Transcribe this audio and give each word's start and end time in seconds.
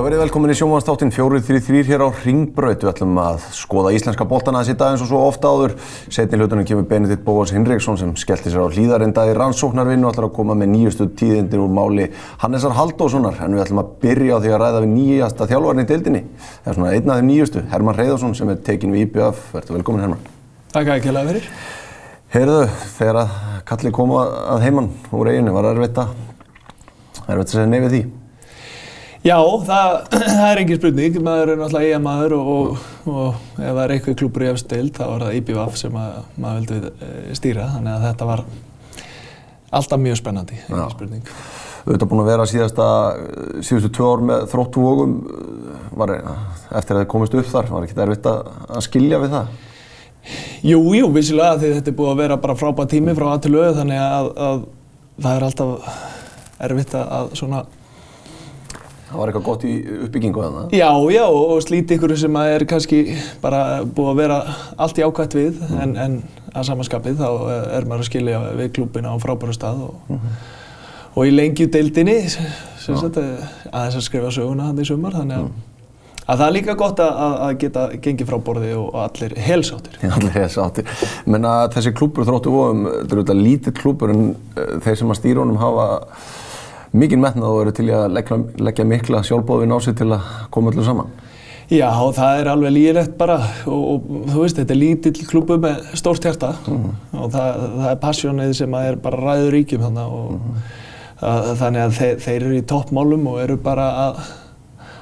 Já, 0.00 0.04
verið 0.06 0.20
velkomin 0.22 0.48
í 0.48 0.54
sjómanstáttin 0.56 1.10
433 1.12 1.80
hér 1.90 2.00
á 2.00 2.08
Ringbraut. 2.22 2.80
Við 2.80 2.88
ætlum 2.88 3.18
að 3.20 3.42
skoða 3.52 3.90
íslenska 3.92 4.24
boltana 4.24 4.62
þessi 4.62 4.78
dag 4.80 4.94
eins 4.94 5.02
og 5.04 5.10
svo 5.10 5.18
ofta 5.26 5.50
áður. 5.52 5.74
Setni 6.08 6.38
hlutunum 6.38 6.64
kemur 6.64 6.86
Benedikt 6.88 7.20
Bóas 7.26 7.52
Hinriksson 7.52 7.98
sem 8.00 8.14
skellti 8.16 8.48
sér 8.48 8.64
á 8.64 8.72
hlýðarinda 8.72 9.26
í 9.28 9.34
rannsóknarvinnu 9.36 10.08
og 10.08 10.14
ætlar 10.14 10.30
að 10.30 10.32
koma 10.38 10.56
með 10.56 10.72
nýjustu 10.72 11.08
tíðindir 11.20 11.60
úr 11.60 11.74
máli 11.76 12.06
Hannesar 12.40 12.78
Haldóssonar. 12.78 13.42
En 13.44 13.58
við 13.58 13.66
ætlum 13.66 13.82
að 13.82 13.90
byrja 14.06 14.38
á 14.38 14.42
því 14.46 14.54
að 14.54 14.64
ræða 14.64 14.80
við 14.86 14.94
nýjasta 14.94 15.50
þjálfarni 15.50 15.84
í 15.84 15.90
deildinni. 15.90 16.22
Það 16.62 16.72
er 16.72 16.78
svona 16.78 16.94
einn 16.94 17.12
af 17.18 17.20
nýjustu, 17.28 17.66
Herman 17.74 18.00
Reyðarsson 18.00 18.38
sem 18.40 18.54
er 18.54 18.64
tekin 18.70 18.96
við 18.96 19.10
IBF. 19.10 19.44
Verður 19.58 19.82
velkomin 19.82 20.06
Herman. 20.06 20.24
Takk 20.72 20.96
að. 20.96 21.79
Heyrðu, 22.30 22.60
þegar 22.94 23.16
að 23.24 23.30
kalli 23.66 23.90
koma 23.90 24.20
að 24.52 24.60
heimann 24.62 24.88
úr 25.18 25.32
eiginu, 25.32 25.50
var 25.50 25.66
erfitt 25.72 25.96
að, 25.98 26.10
erfitt 27.24 27.40
að 27.40 27.54
segja 27.56 27.70
nefið 27.72 27.94
því? 27.94 28.02
Já, 29.26 29.34
það, 29.66 29.94
það 30.36 30.42
er 30.44 30.60
engin 30.60 30.78
spurning. 30.78 31.16
Maður 31.26 31.50
er 31.50 31.58
náttúrulega 31.58 31.88
eiga 31.88 32.02
maður 32.04 32.34
og, 32.36 32.50
og, 32.52 32.84
og 33.10 33.40
ef 33.58 33.64
það 33.64 33.80
er 33.82 33.94
eitthvað 33.96 34.16
klúpur 34.20 34.44
í 34.44 34.50
efstild 34.52 34.92
þá 34.94 35.02
er 35.08 35.24
það 35.24 35.38
IBVF 35.40 35.80
sem 35.80 35.98
að, 35.98 36.20
maður 36.44 36.60
vildi 36.60 36.92
eh, 37.08 37.32
stýra. 37.40 37.64
Þannig 37.72 37.96
að 37.96 38.06
þetta 38.06 38.28
var 38.28 38.44
alltaf 39.80 40.02
mjög 40.04 40.20
spennandi, 40.20 40.60
engin 40.68 40.84
Já. 40.84 40.92
spurning. 40.94 41.32
Þú 41.80 41.96
ert 41.96 42.04
búin 42.12 42.22
að 42.22 42.30
vera 42.30 42.46
síðasta, 42.46 42.86
síðustu 43.66 43.90
tvö 43.96 44.12
ár 44.12 44.24
með 44.30 44.46
þróttu 44.52 44.86
vógum, 44.86 45.18
var, 45.98 46.14
eftir 46.78 46.94
að 46.94 47.02
þið 47.02 47.10
komist 47.10 47.36
upp 47.42 47.50
þar, 47.50 47.74
var 47.74 47.88
ekkert 47.88 48.04
erfitt 48.06 48.30
að, 48.30 48.54
að 48.70 48.86
skilja 48.86 49.20
við 49.24 49.34
það? 49.34 49.52
Jú, 50.60 50.80
jú, 50.92 51.10
vissilega 51.14 51.56
því 51.60 51.74
þetta 51.78 51.92
er 51.92 51.96
búið 51.96 52.10
að 52.12 52.22
vera 52.22 52.40
bara 52.40 52.56
frábæð 52.58 52.88
tími 52.92 53.16
frá 53.16 53.30
að 53.32 53.44
til 53.46 53.54
auð 53.56 53.78
þannig 53.80 54.00
að, 54.04 54.30
að 54.46 54.64
það 55.24 55.36
er 55.36 55.46
alltaf 55.46 56.00
erfitt 56.68 56.96
að, 57.00 57.36
svona 57.40 57.66
Það 59.10 59.18
var 59.18 59.30
eitthvað 59.30 59.46
gott 59.48 59.64
í 59.66 59.72
uppbyggingu 60.06 60.42
þannig? 60.44 60.74
Já, 60.78 60.90
já, 61.10 61.24
og 61.26 61.62
slíti 61.64 61.96
ykkur 61.96 62.12
sem 62.20 62.36
að 62.38 62.50
er 62.54 62.64
kannski 62.70 63.00
bara 63.42 63.62
búið 63.82 64.10
að 64.12 64.20
vera 64.20 64.36
allt 64.78 65.00
í 65.00 65.02
ákvæmt 65.02 65.34
við 65.34 65.64
en, 65.82 65.96
en 65.98 66.14
að 66.54 66.68
samanskapið 66.68 67.18
þá 67.18 67.30
er 67.74 67.88
maður 67.90 68.04
að 68.04 68.10
skilja 68.10 68.42
við 68.60 68.70
klúbina 68.76 69.10
á 69.10 69.18
frábæru 69.22 69.56
stað 69.56 69.82
og, 69.88 70.14
og 71.16 71.26
í 71.26 71.34
lengju 71.34 71.66
deildinni 71.74 72.20
sem 72.30 72.94
sagt, 72.94 73.18
aðeins 73.18 73.98
að 73.98 74.06
skrifa 74.06 74.30
söguna 74.36 74.68
hann 74.68 74.78
í 74.78 74.86
sumar 74.86 75.18
þannig 75.18 75.40
að, 75.40 75.50
að 76.30 76.40
það 76.40 76.46
er 76.46 76.54
líka 76.56 76.74
gott 76.78 77.00
að, 77.02 77.16
að- 77.26 77.38
að 77.46 77.56
geta 77.64 77.84
gengið 78.04 78.28
frá 78.30 78.38
borði 78.48 78.72
og, 78.78 78.90
allir 79.04 79.34
helsáttir. 79.48 79.96
Allir 80.10 80.34
þess 80.36 80.60
áttir. 80.62 80.92
Menna 81.26 81.54
þessi 81.74 81.92
klúpur 81.98 82.28
þróttu 82.28 82.52
vógum, 82.54 82.84
þetta 82.86 83.10
er 83.16 83.22
auðvitað 83.22 83.42
lítill 83.46 83.74
klúpur 83.80 84.14
en 84.14 84.22
uh, 84.30 84.76
þeir 84.84 85.00
sem 85.02 85.10
að 85.14 85.18
stýra 85.22 85.42
honum 85.44 85.58
hafa 85.62 85.88
mikinn 86.92 87.22
metnað 87.22 87.52
og 87.54 87.60
eru 87.64 87.72
til 87.80 87.88
að 87.94 88.06
leggja, 88.16 88.38
leggja 88.66 88.86
mikla 88.90 89.20
sjálfbóðin 89.26 89.74
á 89.74 89.78
sig 89.84 89.94
til 90.00 90.08
að 90.16 90.30
koma 90.54 90.72
öllu 90.72 90.86
saman. 90.86 91.10
Já, 91.70 91.86
það 92.16 92.40
er 92.40 92.48
alveg 92.50 92.72
lígilegt 92.74 93.12
bara 93.20 93.36
og, 93.70 93.82
og 93.92 94.06
þú 94.32 94.40
veist, 94.42 94.56
þetta 94.58 94.74
er 94.74 94.80
lítill 94.80 95.26
klúbu 95.30 95.54
með 95.62 95.84
stórt 96.00 96.24
hjarta 96.26 96.48
og 96.66 97.28
það, 97.30 97.60
það 97.76 97.86
er 97.92 98.00
passjónið 98.02 98.54
sem 98.58 98.74
að 98.74 98.88
er 98.88 98.98
bara 99.04 99.20
ræður 99.22 99.54
ríkjum 99.54 99.84
þannig 99.86 100.16
og 100.16 100.64
það, 101.20 101.46
þannig 101.60 101.84
að 101.84 101.94
þeir, 102.00 102.18
þeir 102.26 102.40
eru 102.48 102.58
í 102.58 102.64
toppmálum 102.74 103.28
og 103.30 103.38
eru 103.44 103.58
bara 103.62 103.86
að, 104.08 104.18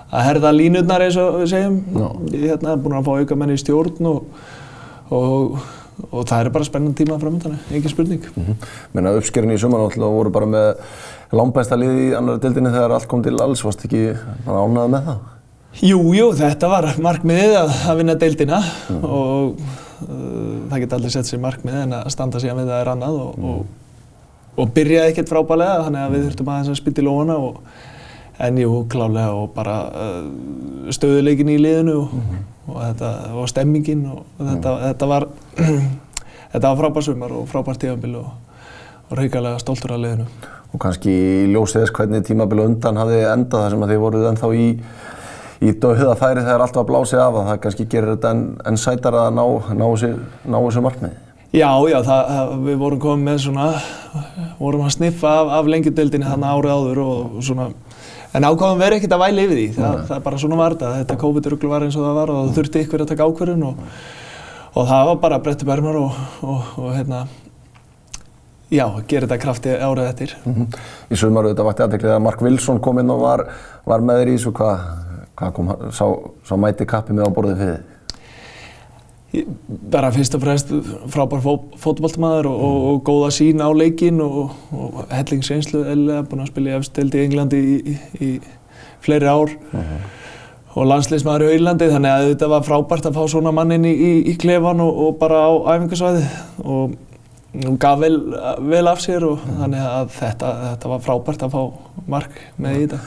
að 0.09 0.25
herða 0.25 0.53
línurnar 0.57 1.05
eins 1.05 1.19
og 1.21 1.43
við 1.43 1.51
segjum. 1.53 1.81
Já. 1.93 2.07
Ég 2.33 2.39
er 2.39 2.55
hérna 2.55 2.77
búin 2.81 2.97
að 2.99 3.09
fá 3.09 3.13
auka 3.19 3.39
menn 3.39 3.53
í 3.53 3.59
stjórn 3.61 4.09
og, 4.09 4.45
og, 5.13 5.59
og 6.09 6.21
það 6.23 6.45
eru 6.45 6.53
bara 6.57 6.69
spennandi 6.69 7.03
tíma 7.03 7.19
framöndan, 7.21 7.59
engin 7.69 7.93
spurning. 7.93 8.29
Menna 8.97 9.17
uppskerin 9.19 9.53
í 9.53 9.59
sumar 9.61 9.85
náttúrulega 9.85 10.19
voru 10.19 10.33
bara 10.35 10.49
með 10.49 10.71
langbæsta 11.37 11.77
lið 11.77 11.99
í 12.07 12.07
annari 12.17 12.43
deildinni 12.45 12.73
þegar 12.73 12.97
allt 12.97 13.11
kom 13.11 13.25
til 13.25 13.37
alls, 13.45 13.65
varst 13.67 13.85
ekki 13.89 14.07
ánægð 14.47 14.95
með 14.95 15.11
það? 15.11 15.27
Jú, 15.85 15.99
jú, 16.17 16.31
þetta 16.35 16.71
var 16.73 16.89
markmiðið 17.05 17.59
að, 17.59 17.75
að 17.91 17.99
vinna 18.01 18.15
deildina 18.19 18.63
og 18.97 19.59
uh, 19.61 20.55
það 20.71 20.81
geta 20.83 20.97
allir 20.97 21.13
sett 21.13 21.29
sér 21.29 21.43
markmið 21.45 21.77
en 21.83 21.93
að 22.01 22.09
standa 22.15 22.41
síðan 22.43 22.63
við 22.63 22.73
það 22.73 22.81
er 22.81 22.91
annað 22.95 23.19
og, 23.21 23.45
og, 23.51 24.09
og 24.59 24.73
byrjaði 24.75 25.13
ekkert 25.13 25.31
frábælega 25.31 25.85
þannig 25.85 26.07
að 26.07 26.17
við 26.17 26.25
þurftum 26.25 26.51
aðeins 26.55 26.73
að 26.73 26.81
spýta 26.81 27.05
í 27.05 27.07
lóna 27.07 27.37
og, 27.45 27.61
en 28.39 28.59
jú, 28.59 28.85
klálega 28.91 29.33
og 29.35 29.51
bara 29.55 29.79
uh, 29.91 30.91
stöðuleikin 30.95 31.51
í 31.51 31.57
liðinu 31.61 31.97
og, 32.05 32.13
og, 32.69 32.77
þetta, 32.83 33.11
og 33.35 33.49
stemmingin 33.51 34.05
og 34.13 34.23
þetta, 34.39 34.75
þetta 34.85 35.09
var 35.11 35.27
þetta 36.53 36.71
var 36.71 36.79
frábær 36.83 37.07
sumar 37.09 37.35
og 37.35 37.49
frábær 37.51 37.81
tíðanbíl 37.83 38.15
og, 38.21 38.31
og 39.09 39.19
reikalega 39.19 39.61
stoltur 39.63 39.97
af 39.97 40.03
liðinu. 40.05 40.29
Og 40.69 40.81
kannski 40.83 41.13
ljósið 41.49 41.85
þess 41.85 41.95
hvernig 41.97 42.27
tímabili 42.29 42.67
undan 42.69 43.01
hafði 43.01 43.23
endað 43.31 43.65
þar 43.65 43.75
sem 43.75 43.85
að 43.87 43.95
þið 43.95 44.03
voruð 44.03 44.27
ennþá 44.31 44.51
í, 44.53 44.67
í 45.65 45.73
dauða 45.81 46.19
færi 46.21 46.45
þegar 46.45 46.65
allt 46.67 46.77
var 46.79 46.91
blásið 46.91 47.23
af 47.25 47.39
að 47.41 47.49
það 47.49 47.63
kannski 47.65 47.89
gerir 47.89 48.13
þetta 48.15 48.35
enn 48.35 48.45
en 48.69 48.79
sætar 48.81 49.17
að 49.17 49.31
ná, 49.39 49.45
ná, 49.73 49.87
þessu, 49.87 50.13
ná 50.45 50.59
þessu 50.61 50.85
markmiði. 50.85 51.25
Já, 51.49 51.71
já, 51.89 52.03
það, 52.05 52.51
við 52.67 52.75
vorum 52.83 53.01
komið 53.01 53.25
með 53.25 53.39
svona, 53.47 53.67
vorum 54.59 54.83
að 54.85 54.99
sniffa 54.99 55.31
af, 55.33 55.53
af 55.57 55.71
lengjudeildinni 55.73 56.29
þarna 56.29 56.51
árið 56.53 56.75
áður 56.75 57.01
og 57.07 57.39
svona, 57.47 57.71
en 58.37 58.47
ákváðum 58.49 58.83
verið 58.83 59.01
ekkert 59.01 59.17
að 59.17 59.25
væli 59.25 59.45
yfir 59.47 59.61
því, 59.61 59.67
það, 59.79 59.99
það 60.09 60.15
er 60.19 60.25
bara 60.29 60.41
svona 60.45 60.61
var 60.61 60.77
þetta, 60.77 60.93
þetta 61.01 61.19
COVID-ruglu 61.25 61.73
var 61.73 61.87
eins 61.87 61.99
og 61.99 62.07
það 62.07 62.17
var 62.21 62.33
og 62.35 62.41
það 62.41 62.55
þurfti 62.59 62.85
ykkur 62.85 63.05
að 63.05 63.11
taka 63.13 63.29
ákvörðun 63.29 63.67
og, 63.69 63.83
og 64.75 64.89
það 64.93 65.11
var 65.11 65.21
bara 65.25 65.41
brettu 65.47 65.69
bermar 65.69 66.01
og, 66.01 66.23
og, 66.45 66.71
og 66.85 66.95
hérna, 66.97 67.25
já, 68.69 68.85
gera 69.09 69.27
þetta 69.27 69.43
krafti 69.43 69.75
árið 69.75 70.11
eftir. 70.11 70.37
Í 71.09 71.19
sumaru 71.19 71.55
þetta 71.55 71.69
vakti 71.69 71.87
aðteklið 71.87 72.17
að 72.17 72.25
Mark 72.29 72.45
Wilson 72.45 72.83
kom 72.85 73.01
inn 73.03 73.15
og 73.15 73.23
var, 73.25 73.45
var 73.89 74.05
með 74.05 74.23
þér 74.23 74.33
í 74.33 74.39
þessu, 74.39 74.55
hvað 74.61 74.89
hva 75.39 75.53
kom, 75.55 75.71
sá, 75.95 76.05
sá 76.47 76.57
mæti 76.59 76.87
kappi 76.89 77.15
með 77.15 77.31
á 77.31 77.35
borðið 77.35 77.63
fyrir 77.63 77.77
þið? 77.77 77.95
Bara 79.93 80.09
fyrst 80.15 80.35
og 80.39 80.41
fremst 80.41 80.71
frábær 81.13 81.43
fó, 81.45 81.53
fótballtamaður 81.77 82.47
og, 82.49 82.61
og, 82.65 82.77
og 82.91 83.01
góða 83.05 83.33
sín 83.37 83.61
á 83.61 83.69
leikinn 83.77 84.23
og, 84.25 84.55
og 84.73 85.03
hellingsreynslu 85.13 85.83
eða 85.85 86.23
búinn 86.29 86.47
að 86.47 86.53
spila 86.55 86.71
í 86.73 86.79
efsteldi 86.79 87.21
í 87.21 87.27
Englandi 87.27 87.61
í, 87.61 87.75
í, 87.77 87.99
í 88.25 88.31
fleiri 89.05 89.29
ár. 89.29 89.53
Og 90.79 90.89
landsliðsmaður 90.89 91.49
í 91.49 91.59
Írlandi 91.59 91.91
þannig 91.91 92.15
að 92.15 92.31
þetta 92.31 92.51
var 92.55 92.65
frábært 92.65 93.11
að 93.11 93.19
fá 93.19 93.23
svona 93.35 93.53
mannin 93.53 93.85
í, 93.89 93.93
í, 93.93 94.11
í 94.33 94.35
klefan 94.41 94.81
og, 94.85 95.05
og 95.05 95.21
bara 95.21 95.45
á 95.45 95.53
æfingarsvæði 95.75 96.25
og 96.65 96.97
hún 97.59 97.79
gaf 97.81 98.01
vel, 98.01 98.19
vel 98.69 98.85
af 98.89 99.01
sér 99.03 99.25
og 99.29 99.45
þannig 99.45 99.87
að 99.93 100.13
þetta, 100.19 100.53
þetta 100.67 100.93
var 100.93 101.05
frábært 101.05 101.49
að 101.49 101.57
fá 101.57 101.63
mark 102.09 102.45
með 102.57 102.77
í 102.77 102.85
þetta. 102.87 103.01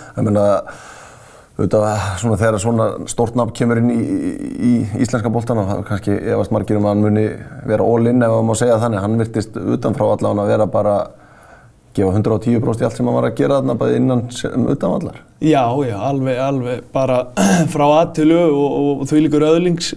Auðvitað, 1.61 2.05
svona 2.17 2.37
þegar 2.41 2.55
svona 2.63 2.85
stórt 3.11 3.35
nafn 3.37 3.53
kemur 3.53 3.77
inn 3.77 3.91
í, 3.93 4.01
í, 4.01 4.29
í 4.65 5.01
íslenska 5.03 5.29
boltana, 5.29 5.67
það 5.67 5.81
er 5.81 5.83
kannski 5.85 6.15
efast 6.33 6.53
margir 6.55 6.79
um 6.79 6.87
að 6.87 6.95
hann 6.95 7.03
muni 7.05 7.25
vera 7.69 7.85
all-in 7.85 8.25
ef 8.25 8.31
það 8.33 8.47
má 8.47 8.53
segja 8.57 8.77
þannig. 8.81 9.01
Hann 9.03 9.17
virtist 9.19 9.59
utanfrá 9.61 10.07
allan 10.15 10.41
að 10.41 10.49
vera 10.55 10.67
bara 10.73 10.95
gefa 11.93 12.15
110% 12.15 12.81
í 12.81 12.87
allt 12.87 12.97
sem 12.97 13.09
hann 13.11 13.17
var 13.17 13.27
að 13.27 13.35
gera 13.37 13.59
þarna 13.59 13.75
bæði 13.77 13.99
innan 13.99 14.23
sem 14.33 14.65
utan 14.73 14.95
allar. 14.95 15.19
Já, 15.43 15.61
já, 15.85 15.95
alveg, 16.07 16.39
alveg, 16.47 16.81
bara 16.95 17.19
frá 17.73 17.85
aðtölu 17.99 18.39
og, 18.47 18.79
og 18.79 19.03
því 19.11 19.25
líkur 19.27 19.45
öðlings 19.51 19.91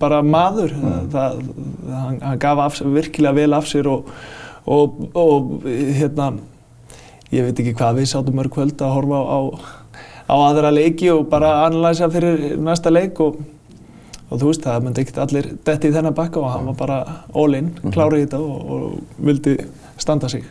bara 0.00 0.22
maður, 0.24 0.72
það, 1.12 1.42
hann, 1.90 2.16
hann 2.22 2.40
gaf 2.46 2.64
af, 2.68 2.80
virkilega 2.96 3.36
vel 3.42 3.58
af 3.58 3.68
sér 3.68 3.90
og, 3.90 4.08
og, 4.64 5.04
og 5.18 5.68
hérna, 5.68 6.32
ég 7.34 7.50
veit 7.50 7.64
ekki 7.64 7.76
hvað 7.76 8.00
við 8.00 8.10
sátum 8.14 8.38
mörg 8.38 8.54
kvöld 8.54 8.80
að 8.80 8.96
horfa 9.00 9.20
á, 9.20 9.26
á, 9.28 9.40
á 10.28 10.34
aðra 10.34 10.72
leiki 10.74 11.10
og 11.12 11.26
bara 11.32 11.64
analæsa 11.66 12.08
fyrir 12.12 12.56
næsta 12.62 12.92
leik 12.92 13.20
og, 13.22 13.38
og 14.30 14.40
þú 14.40 14.50
veist, 14.50 14.64
það 14.64 14.86
myndi 14.86 15.04
ekkert 15.04 15.22
allir 15.26 15.48
detti 15.66 15.90
í 15.90 15.94
þennan 15.94 16.16
bakka 16.16 16.40
og 16.40 16.50
hann 16.54 16.68
var 16.70 16.78
bara 16.78 16.98
all 17.34 17.58
in, 17.58 17.72
klárið 17.92 18.22
í 18.22 18.26
þetta 18.26 18.42
og, 18.42 18.74
og 18.76 19.24
vildi 19.28 19.56
standa 20.00 20.28
sig. 20.30 20.44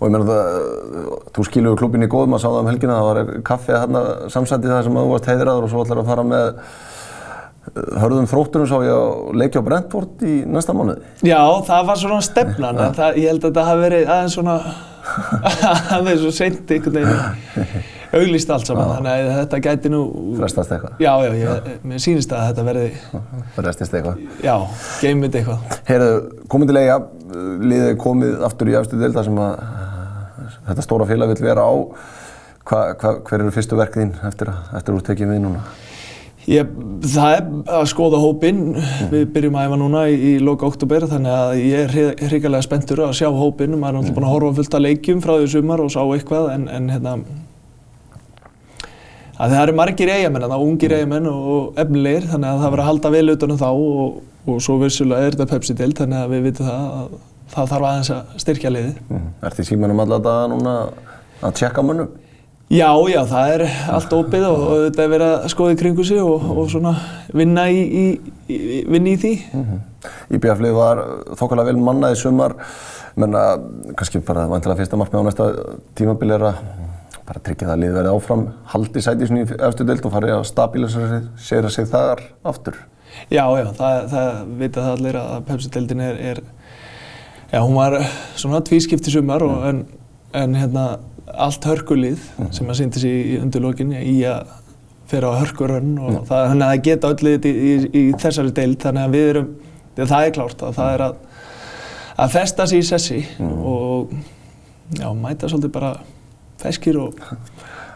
Og 0.00 0.08
ég 0.08 0.14
meina 0.14 0.24
það, 0.28 0.64
þú 1.36 1.46
skilur 1.48 1.78
klubin 1.78 2.06
í 2.06 2.10
góðum 2.10 2.36
að 2.36 2.44
sá 2.44 2.48
það 2.50 2.60
um 2.62 2.72
helgina, 2.72 2.98
það 2.98 3.10
var 3.10 3.44
kaffi 3.46 3.74
þarna 3.74 4.02
samsætti 4.32 4.70
það 4.72 4.82
sem 4.88 4.98
að 4.98 5.06
þú 5.06 5.14
varst 5.14 5.30
heiðraður 5.32 5.66
og 5.66 5.72
svo 5.72 5.84
ætlar 5.84 6.02
að 6.02 6.10
fara 6.12 6.26
með 6.30 6.46
eh, 7.74 7.98
hörðum 8.04 8.30
þrótturum 8.30 8.70
sá 8.70 8.76
ég 8.84 8.94
að 8.94 9.40
leikja 9.42 9.62
á 9.64 9.66
Brentford 9.68 10.24
í 10.28 10.36
næsta 10.54 10.76
mánuði. 10.76 11.12
Já, 11.26 11.40
það 11.68 11.90
var 11.90 12.00
svona 12.04 12.22
stefnan, 12.26 12.82
það, 12.98 13.20
ég 13.22 13.32
held 13.32 13.42
að 13.42 13.50
þetta 13.50 13.66
hafi 13.70 13.84
verið 13.84 14.14
aðeins 14.16 14.38
svona, 14.38 14.56
aðeins 15.98 16.24
svo 16.24 16.34
seint 16.34 16.74
einhvern 16.74 16.98
veginn 17.00 17.84
auglýst 18.20 18.50
allt 18.54 18.68
saman, 18.68 18.90
þannig 18.96 19.12
að 19.14 19.38
þetta 19.40 19.60
gæti 19.66 19.92
nú... 19.92 20.00
Frestast 20.38 20.74
eitthvað. 20.74 20.98
Já, 21.02 21.12
já, 21.24 21.30
ég, 21.40 21.70
mér 21.90 22.02
sýnist 22.04 22.34
að 22.34 22.48
þetta 22.50 22.66
verði, 22.68 22.88
Frestist 23.56 23.96
eitthvað. 23.98 24.20
já, 24.44 24.54
geymið 25.02 25.38
eitthvað. 25.40 25.78
Heyrðu, 25.88 26.12
eiga, 26.80 26.98
liðið 27.64 27.96
komið 28.02 28.44
aftur 28.48 28.72
í 28.72 28.76
afstu 28.78 29.00
delta 29.00 29.24
sem 29.26 29.40
að 29.44 29.56
þetta 30.68 30.84
stóra 30.86 31.08
félag 31.08 31.34
vil 31.34 31.48
vera 31.48 31.64
á. 31.64 31.74
Hva, 32.64 32.84
hva, 32.96 33.16
hver 33.26 33.42
eru 33.42 33.52
fyrstu 33.52 33.76
verk 33.76 33.96
þín 33.98 34.14
eftir 34.24 34.48
að, 34.48 34.60
eftir 34.78 34.94
að 34.94 35.00
þú 35.00 35.06
tekið 35.10 35.34
við 35.34 35.42
núna? 35.44 35.64
Ég, 36.48 36.68
það 37.08 37.34
er 37.38 37.44
að 37.78 37.86
skoða 37.88 38.18
hópinn, 38.20 38.58
við 39.12 39.22
byrjum 39.32 39.54
að 39.56 39.68
æfa 39.68 39.78
núna 39.80 40.02
í, 40.12 40.16
í 40.28 40.32
loka 40.44 40.68
oktober 40.68 41.06
þannig 41.08 41.32
að 41.32 41.52
ég 41.60 41.94
er 41.96 42.28
hrigalega 42.28 42.64
spenntur 42.66 43.00
að 43.06 43.14
sjá 43.20 43.30
hópinn, 43.32 43.78
maður 43.78 43.94
er 43.94 43.96
náttúrulega 43.96 44.16
búin 44.18 44.26
að 44.28 44.34
horfa 44.34 44.56
fullt 44.58 44.76
að 44.76 44.84
leikjum 44.84 45.22
frá 45.24 45.32
því 45.38 45.50
sumar 45.54 45.84
og 45.84 45.92
sá 45.94 46.00
eitthvað 46.04 46.50
en, 46.52 46.66
en 46.68 46.90
hérna 46.92 47.14
að 49.44 49.54
það 49.54 49.62
eru 49.62 49.76
margir 49.78 50.12
eigamenn, 50.14 50.46
það 50.46 50.56
er 50.56 50.64
ungir 50.64 50.96
eigamenn 50.96 51.30
og, 51.30 51.46
og 51.54 51.78
efnilegir 51.84 52.26
þannig 52.32 52.50
að 52.50 52.62
það 52.62 52.74
verður 52.74 52.84
að 52.84 52.90
halda 52.90 53.14
vel 53.14 53.34
utan 53.34 53.54
um 53.54 53.60
þá 53.60 53.68
og, 53.70 54.18
og 54.48 54.60
svo 54.64 54.76
vissulega 54.80 55.28
er 55.28 55.36
þetta 55.36 55.50
Pepsi-dild 55.52 56.00
þannig 56.00 56.20
að 56.20 56.34
við 56.34 56.44
vitum 56.48 56.68
það 56.70 56.90
að 56.98 57.14
það 57.54 57.72
þarf 57.72 57.88
aðeins 57.88 58.12
að 58.14 58.36
styrkja 58.42 58.72
liði. 58.72 58.92
Mm. 59.08 59.26
Er 59.44 59.56
því 59.56 59.66
símanum 59.68 60.04
alltaf 60.04 60.22
daga 60.24 60.46
núna 60.52 60.76
að 61.44 61.58
tjekka 61.60 61.84
mönnum? 61.84 62.12
Já, 62.72 62.88
já, 63.12 63.20
það 63.28 63.50
er 63.54 63.62
allt 63.92 64.14
opið 64.16 64.44
og 64.48 64.62
þetta 64.86 65.02
er 65.04 65.10
verið 65.12 65.32
að 65.34 65.50
skoða 65.52 65.74
í 65.74 65.78
kringu 65.82 66.06
sig 66.08 66.20
og, 66.22 66.46
og 66.54 66.70
svona 66.72 66.94
vinna 67.36 67.66
í, 67.68 67.82
í, 67.84 68.04
í, 68.48 68.78
vinna 68.88 69.12
í 69.12 69.18
því. 69.20 69.34
Mm 69.52 69.66
-hmm. 69.68 69.82
Íbjaflið 70.38 70.74
var 70.78 71.02
þokkarlega 71.36 71.68
vel 71.70 71.84
mannað 71.84 72.16
í 72.16 72.20
sumar, 72.22 72.56
menna 73.20 73.44
kannski 73.94 74.24
bara 74.24 74.48
vantilega 74.48 74.80
fyrsta 74.80 74.98
markmið 74.98 75.20
á 75.20 75.26
næsta 75.28 75.50
tímabili 75.94 76.34
er 76.34 76.46
að 76.48 76.64
bara 77.28 77.40
tryggja 77.44 77.68
það 77.68 77.74
að 77.74 77.82
liði 77.82 77.96
verið 77.98 78.16
áfram, 78.18 78.42
haldi 78.72 79.02
sæti 79.04 79.28
í 79.28 79.44
eftir 79.68 79.88
deilt 79.88 80.04
og 80.04 80.12
fari 80.12 80.32
að 80.34 80.44
stabilisera 80.48 81.70
sig 81.72 81.88
þar 81.88 82.22
aftur. 82.44 82.76
Já, 83.30 83.44
já, 83.56 83.68
það, 83.78 83.98
það 84.10 84.30
vita 84.60 84.84
það 84.84 84.92
allir 84.96 85.18
að 85.20 85.34
Pepsi-deildin 85.48 86.02
er, 86.04 86.20
er, 86.32 86.40
já, 87.52 87.60
hún 87.60 87.76
var 87.78 87.98
svona 88.34 88.60
tvískipt 88.66 89.08
í 89.08 89.14
sumar 89.14 89.44
og 89.46 89.54
mm. 89.54 89.68
en, 89.70 89.82
en 90.42 90.56
hérna 90.58 90.86
allt 91.34 91.64
hörkulið 91.64 92.18
mm 92.18 92.44
-hmm. 92.44 92.52
sem 92.52 92.70
að 92.70 92.78
syndi 92.80 93.00
sér 93.00 93.14
í 93.14 93.38
undirlókin 93.40 93.92
í 93.96 94.16
að 94.28 94.50
fyrir 95.08 95.28
á 95.30 95.40
hörkurönn 95.40 95.98
og 95.98 96.10
mm. 96.10 96.24
það, 96.28 96.48
þannig 96.48 96.66
að 96.66 96.72
það 96.72 96.84
geta 96.88 97.12
öll 97.12 97.28
í, 97.28 97.36
í, 97.44 97.74
í 98.00 98.02
þessari 98.20 98.52
deild 98.56 98.80
þannig 98.82 99.04
að 99.04 99.14
við 99.14 99.28
erum, 99.32 99.48
það 99.96 100.26
er 100.26 100.34
klárt 100.36 100.62
að 100.62 100.74
það 100.78 100.94
er 100.94 101.04
að, 101.06 101.14
að 102.24 102.34
festa 102.34 102.66
sér 102.66 102.78
í 102.78 102.88
sessi 102.88 103.20
mm. 103.38 103.58
og 103.72 104.14
já, 104.98 105.08
mæta 105.12 105.48
svolítið 105.48 105.74
bara 105.76 105.92
feskir 106.62 106.98
og 107.00 107.18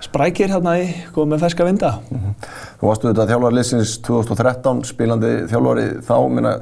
sprækir 0.04 0.52
hérna 0.52 0.78
í 0.80 0.88
komið 1.14 1.34
með 1.34 1.44
feska 1.46 1.66
vinda. 1.66 1.92
-hmm. 2.08 2.34
Þú 2.80 2.90
varstu 2.90 3.10
þetta 3.10 3.28
þjálfari 3.32 3.58
liðsins 3.58 3.98
2013 4.06 4.84
spílandi 4.84 5.32
þjálfari 5.50 5.86
þá, 6.06 6.16
minna 6.28 6.58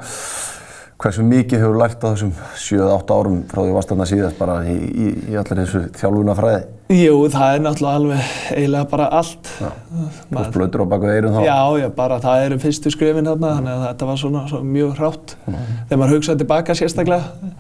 hversu 0.97 1.25
mikið 1.27 1.61
hefur 1.61 1.77
lært 1.77 2.01
á 2.01 2.09
þessum 2.09 2.31
7-8 2.57 3.17
árum 3.19 3.41
frá 3.51 3.61
því 3.61 3.73
varst 3.75 3.91
þarna 3.93 4.07
síðast 4.09 4.39
bara 4.39 4.55
í, 4.65 4.77
í, 4.77 5.09
í 5.29 5.37
allir 5.37 5.61
þessu 5.61 5.83
þjálfunafræði? 5.99 6.63
Jú, 6.97 7.19
það 7.35 7.57
er 7.57 7.65
náttúrulega 7.67 8.01
alveg 8.01 8.31
eiginlega 8.55 8.89
bara 8.93 9.09
allt. 9.19 9.51
Þú 9.59 10.41
erst 10.41 10.57
blöður 10.57 10.87
á 10.87 10.93
baka 10.95 11.13
eirum 11.13 11.37
þá? 11.37 11.41
Já, 11.45 11.59
já, 11.83 11.89
bara 11.99 12.19
það 12.25 12.47
eru 12.47 12.59
fyrstu 12.63 12.95
skrifin 12.95 13.29
þarna, 13.29 13.53
þannig 13.59 13.75
að 13.75 13.85
þetta 13.91 14.09
var 14.11 14.23
svona, 14.23 14.47
svona 14.49 14.71
mjög 14.73 14.97
hrátt 15.01 15.37
mm. 15.45 15.61
þegar 15.91 16.01
maður 16.01 16.17
hugsaði 16.17 16.43
tilbaka 16.45 16.79
sérstaklega. 16.81 17.53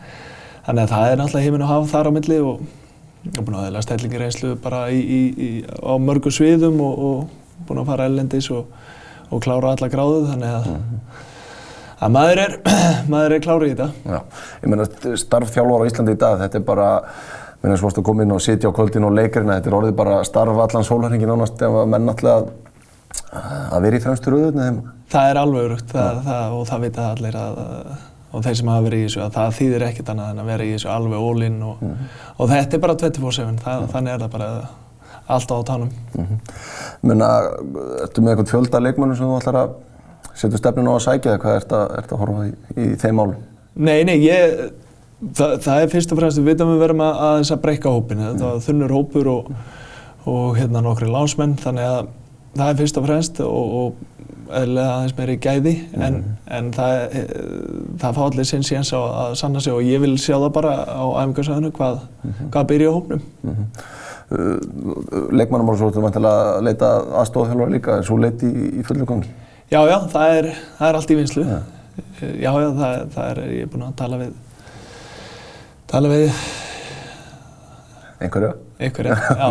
Þannig 0.66 0.82
að 0.86 0.94
það 0.94 1.10
er 1.10 1.20
náttúrulega 1.20 1.46
heiminn 1.46 1.66
að 1.66 1.72
hafa 1.74 1.92
þar 1.92 2.08
á 2.08 2.12
milli 2.16 2.40
og 2.40 2.64
ég 3.26 3.38
er 3.38 3.44
búin 3.44 3.58
að 3.58 3.66
aðeila 3.66 3.84
stellingir 3.84 4.26
einslu 4.26 4.56
bara 4.62 4.86
í, 4.90 5.20
á 5.66 5.94
mörgum 6.00 6.34
sviðum 6.34 6.80
og, 6.86 7.06
og 7.10 7.64
búin 7.68 7.82
að 7.82 7.90
fara 7.92 8.10
ellendis 8.10 8.50
og, 8.54 8.70
og 9.30 9.42
klára 9.44 9.74
alla 9.74 9.90
gráðu, 9.92 10.26
þannig 10.32 10.58
að 10.60 10.70
mm 10.74 11.24
að 12.02 12.12
maður 12.16 12.42
er, 12.42 12.54
maður 13.12 13.36
er 13.36 13.42
klárið 13.44 13.70
í 13.70 13.74
þetta. 13.74 13.88
Já, 14.04 14.18
ég 14.62 14.72
meina 14.72 14.88
starfþjálfar 15.22 15.84
á 15.84 15.88
Íslandi 15.88 16.16
í 16.16 16.20
dag, 16.20 16.40
þetta 16.44 16.60
er 16.60 16.66
bara, 16.66 16.88
mér 17.62 17.78
finnst 17.80 18.00
að 18.00 18.08
koma 18.08 18.26
inn 18.26 18.36
og 18.36 18.42
sitja 18.44 18.72
á 18.72 18.76
kvöldin 18.76 19.08
og 19.08 19.16
leikarina, 19.16 19.58
þetta 19.58 19.72
er 19.72 19.78
orðið 19.80 19.96
bara 20.02 20.18
starf 20.28 20.60
allan 20.66 20.86
sólhæringin 20.86 21.32
ánast 21.32 21.62
ef 21.62 21.78
að 21.82 21.94
menn 21.94 22.12
alltaf 22.12 22.52
að 23.36 23.86
vera 23.86 23.98
í 23.98 24.04
fremstur 24.04 24.36
auðvitað 24.36 24.60
þeim. 24.66 24.82
Það 25.12 25.30
er 25.30 25.40
alveg 25.40 25.66
örugt 25.68 25.96
og 25.96 26.60
það 26.68 26.84
vita 26.84 27.08
allir 27.14 27.40
að, 27.40 27.58
og 28.36 28.44
þeir 28.44 28.58
sem 28.58 28.70
hafa 28.70 28.84
verið 28.84 29.02
í 29.02 29.06
þessu, 29.06 29.20
að 29.24 29.36
það 29.36 29.54
þýðir 29.58 29.84
ekkert 29.86 30.10
annað 30.12 30.32
en 30.32 30.42
að 30.42 30.50
vera 30.50 30.66
í 30.66 30.72
þessu 30.74 30.90
alveg 30.92 31.28
all-in 31.28 31.58
og, 31.64 31.76
mm 31.80 31.92
-hmm. 31.92 32.08
og 32.36 32.50
þetta 32.52 32.76
er 32.76 32.82
bara 32.84 32.96
24-7, 33.02 33.46
mm 33.52 33.88
þannig 33.92 34.12
er 34.12 34.24
það 34.24 34.32
bara 34.36 34.48
alltaf 35.26 35.58
á 35.58 35.68
tánum. 35.70 35.90
Mm 36.14 36.24
-hmm. 36.24 36.38
Menna, 37.02 37.28
ertu 38.02 38.22
með 38.22 38.30
eitthvað 38.30 38.50
fjölda 38.50 38.82
leikmannum 38.82 39.16
sem 39.16 39.26
þú 39.26 39.38
ætlar 39.40 39.60
að 39.62 39.70
setur 40.34 40.58
stefnun 40.58 40.90
á 40.92 40.94
að 40.94 41.06
sækja 41.06 41.30
það, 41.32 41.40
hvað 41.42 41.56
ert 41.60 41.72
að, 41.72 41.86
ert 41.98 42.12
að 42.12 42.18
horfa 42.18 42.46
í, 42.46 42.52
í 42.76 42.96
þeim 43.00 43.16
málum? 43.16 43.40
Nei, 43.74 44.04
nei, 44.04 44.16
ég, 44.24 44.70
það, 45.32 45.56
það 45.64 45.80
er 45.82 45.88
fyrst 45.88 46.12
og 46.12 46.18
fremst, 46.18 46.38
við 46.38 46.50
veitum 46.50 46.68
að 46.68 46.76
við 46.76 46.84
verðum 46.84 47.04
að, 47.06 47.22
að 47.28 47.38
þess 47.40 47.54
að 47.56 47.62
breyka 47.64 47.94
hópin, 47.94 48.22
það 48.26 48.46
er 48.52 48.62
þunnur 48.68 48.96
hópur 48.96 49.32
og, 49.32 49.50
og 50.26 50.56
hérna 50.56 50.84
nokkri 50.84 51.08
lásmenn, 51.08 51.56
þannig 51.56 51.88
að 51.88 52.12
það 52.56 52.68
er 52.68 52.78
fyrst 52.82 53.00
og 53.00 53.06
fremst 53.06 53.40
og, 53.44 53.74
og 53.80 54.15
eðlega 54.60 54.94
aðeins 54.94 55.14
meiri 55.18 55.36
gæði, 55.42 55.74
mm. 55.92 56.02
en, 56.06 56.18
en 56.58 56.72
það, 56.76 57.16
það 58.02 58.18
fá 58.18 58.22
allir 58.26 58.48
sinn 58.48 58.66
síðans 58.66 58.92
á 58.92 59.00
að 59.00 59.36
sanna 59.40 59.62
sig 59.64 59.74
og 59.74 59.86
ég 59.86 60.02
vil 60.02 60.16
sjá 60.18 60.34
það 60.36 60.50
bara 60.58 60.74
á 60.86 61.04
æfingarsæðinu 61.22 61.72
hvað, 61.76 62.02
mm 62.02 62.32
-hmm. 62.32 62.50
hvað 62.50 62.68
byrja 62.72 62.92
hópnum. 62.96 63.22
-hmm. 63.44 63.64
Uh, 64.26 64.58
Leikmannum 65.30 65.66
voru 65.66 65.78
svolítið 65.78 66.26
að 66.26 66.64
leita 66.66 66.86
aðstofþjálfur 67.20 67.70
líka, 67.70 67.96
en 67.96 68.04
svo 68.04 68.16
leiti 68.18 68.46
í, 68.46 68.80
í 68.80 68.82
fullu 68.82 69.06
gangi? 69.06 69.30
Já, 69.70 69.86
já, 69.86 69.98
það 70.10 70.36
er, 70.38 70.48
það 70.78 70.88
er 70.88 70.94
allt 70.94 71.10
í 71.10 71.16
vinslu. 71.16 71.44
Já, 71.46 71.60
já, 72.20 72.50
já 72.50 72.70
það, 72.74 73.08
það 73.14 73.30
er, 73.30 73.42
ég 73.54 73.62
er 73.62 73.70
búinn 73.70 73.86
að 73.86 73.96
tala 73.96 74.18
við, 74.18 74.32
tala 75.86 76.08
við 76.08 76.32
einhverju? 78.20 78.65
Einhverju, 78.76 79.14
já, 79.40 79.46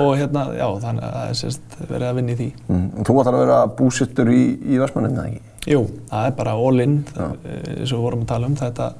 og 0.00 0.10
hérna, 0.20 0.42
já, 0.58 0.66
þannig 0.82 1.06
að 1.06 1.14
það 1.14 1.28
er 1.28 1.38
sérst 1.38 1.78
verið 1.84 2.08
að 2.08 2.18
vinna 2.18 2.34
í 2.34 2.40
því. 2.40 2.48
Mm. 2.66 2.88
Þú 3.08 3.20
ætlar 3.22 3.38
að 3.38 3.44
vera 3.46 3.60
búsittur 3.78 4.32
í, 4.34 4.42
í 4.60 4.82
Vestmannum, 4.82 5.14
eða 5.16 5.30
ekki? 5.30 5.46
Jú, 5.70 5.80
það 6.10 6.26
er 6.26 6.36
bara 6.40 6.56
all-in, 6.56 6.98
eins 7.20 7.90
og 7.92 7.96
við 7.96 8.04
vorum 8.04 8.26
að 8.26 8.30
tala 8.34 8.50
um 8.50 8.58
þetta. 8.60 8.90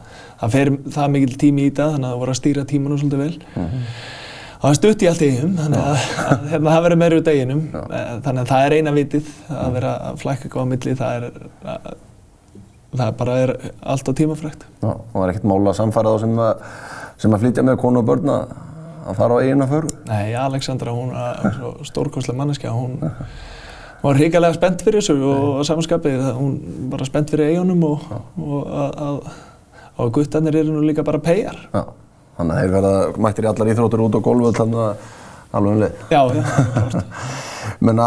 Það 0.41 0.57
fer 0.57 0.73
það 0.97 1.13
mikil 1.17 1.37
tími 1.45 1.69
í 1.69 1.75
það, 1.77 1.95
þannig 1.97 2.09
að 2.09 2.15
það 2.15 2.25
voru 2.25 2.35
að 2.35 2.41
stýra 2.41 2.67
tímanum 2.73 3.01
svolítið 3.01 3.23
vel. 3.25 3.37
Mm 3.55 3.69
-hmm 3.69 4.19
það 4.61 4.77
stutt 4.77 5.03
í 5.05 5.09
allt 5.09 5.23
í 5.25 5.31
einum, 5.33 5.53
þannig 5.57 5.81
að, 5.81 6.07
að 6.21 6.47
hérna, 6.53 6.73
það 6.75 6.83
verður 6.85 7.01
meira 7.01 7.19
út 7.21 7.31
í 7.31 7.41
einum, 7.41 7.61
þannig 7.73 8.41
að 8.43 8.51
það 8.51 8.65
er 8.65 8.77
eina 8.77 8.95
vitið 8.97 9.31
að 9.57 9.77
vera 9.79 9.93
að 10.09 10.19
flækka 10.21 10.47
eitthvað 10.47 10.67
á 10.69 10.71
milli, 10.73 10.97
það 10.99 11.15
er, 11.17 11.47
að, 11.75 11.87
það 13.01 13.13
bara 13.23 13.37
er 13.45 13.53
allt 13.95 14.11
á 14.11 14.13
tímafrækt. 14.21 14.67
Já, 14.83 14.91
og 14.91 15.15
það 15.15 15.25
er 15.25 15.33
ekkert 15.33 15.49
mála 15.53 15.73
að 15.73 15.79
samfæra 15.81 16.13
þá 16.13 16.25
sem 16.25 16.43
að, 16.45 16.67
sem 17.25 17.37
að 17.37 17.47
flytja 17.47 17.65
með 17.71 17.79
konu 17.81 18.03
og 18.03 18.11
börn 18.11 18.35
að, 19.01 19.09
að 19.11 19.21
fara 19.21 19.39
á 19.39 19.43
eiginu 19.43 19.67
að 19.67 19.73
föru? 19.75 19.95
Nei, 20.11 20.35
Alexandra, 20.39 20.95
hún 20.95 21.15
er 21.17 21.87
stórkonslega 21.89 22.39
manneskja, 22.39 22.75
hún 22.75 22.99
var 24.01 24.17
hrigalega 24.17 24.57
spennt 24.57 24.85
fyrir 24.85 25.03
þessu 25.03 25.17
og 25.29 25.63
samanskapið, 25.69 26.27
hún 26.37 26.53
var 26.93 27.05
spennt 27.09 27.33
fyrir 27.33 27.55
eigunum 27.55 27.83
og, 27.89 28.05
og 28.41 28.77
að, 28.85 29.25
að 30.01 30.13
guttarnir 30.17 30.61
eru 30.63 30.77
nú 30.77 30.85
líka 30.87 31.05
bara 31.07 31.21
pegar. 31.23 31.59
Já. 31.75 31.85
Þannig 32.41 32.57
að 32.57 32.61
þeir 32.63 32.71
verða 32.73 32.93
mættir 33.21 33.45
í 33.45 33.49
allar 33.51 33.71
íþróttur 33.75 34.03
út 34.07 34.17
á 34.17 34.21
gólfu 34.25 34.53
þannig 34.57 34.85
að 34.85 35.09
alveg 35.59 35.75
um 35.75 35.81
leið. 35.83 36.05
Já, 36.09 36.23
já. 36.39 37.03
Menna, 37.85 38.07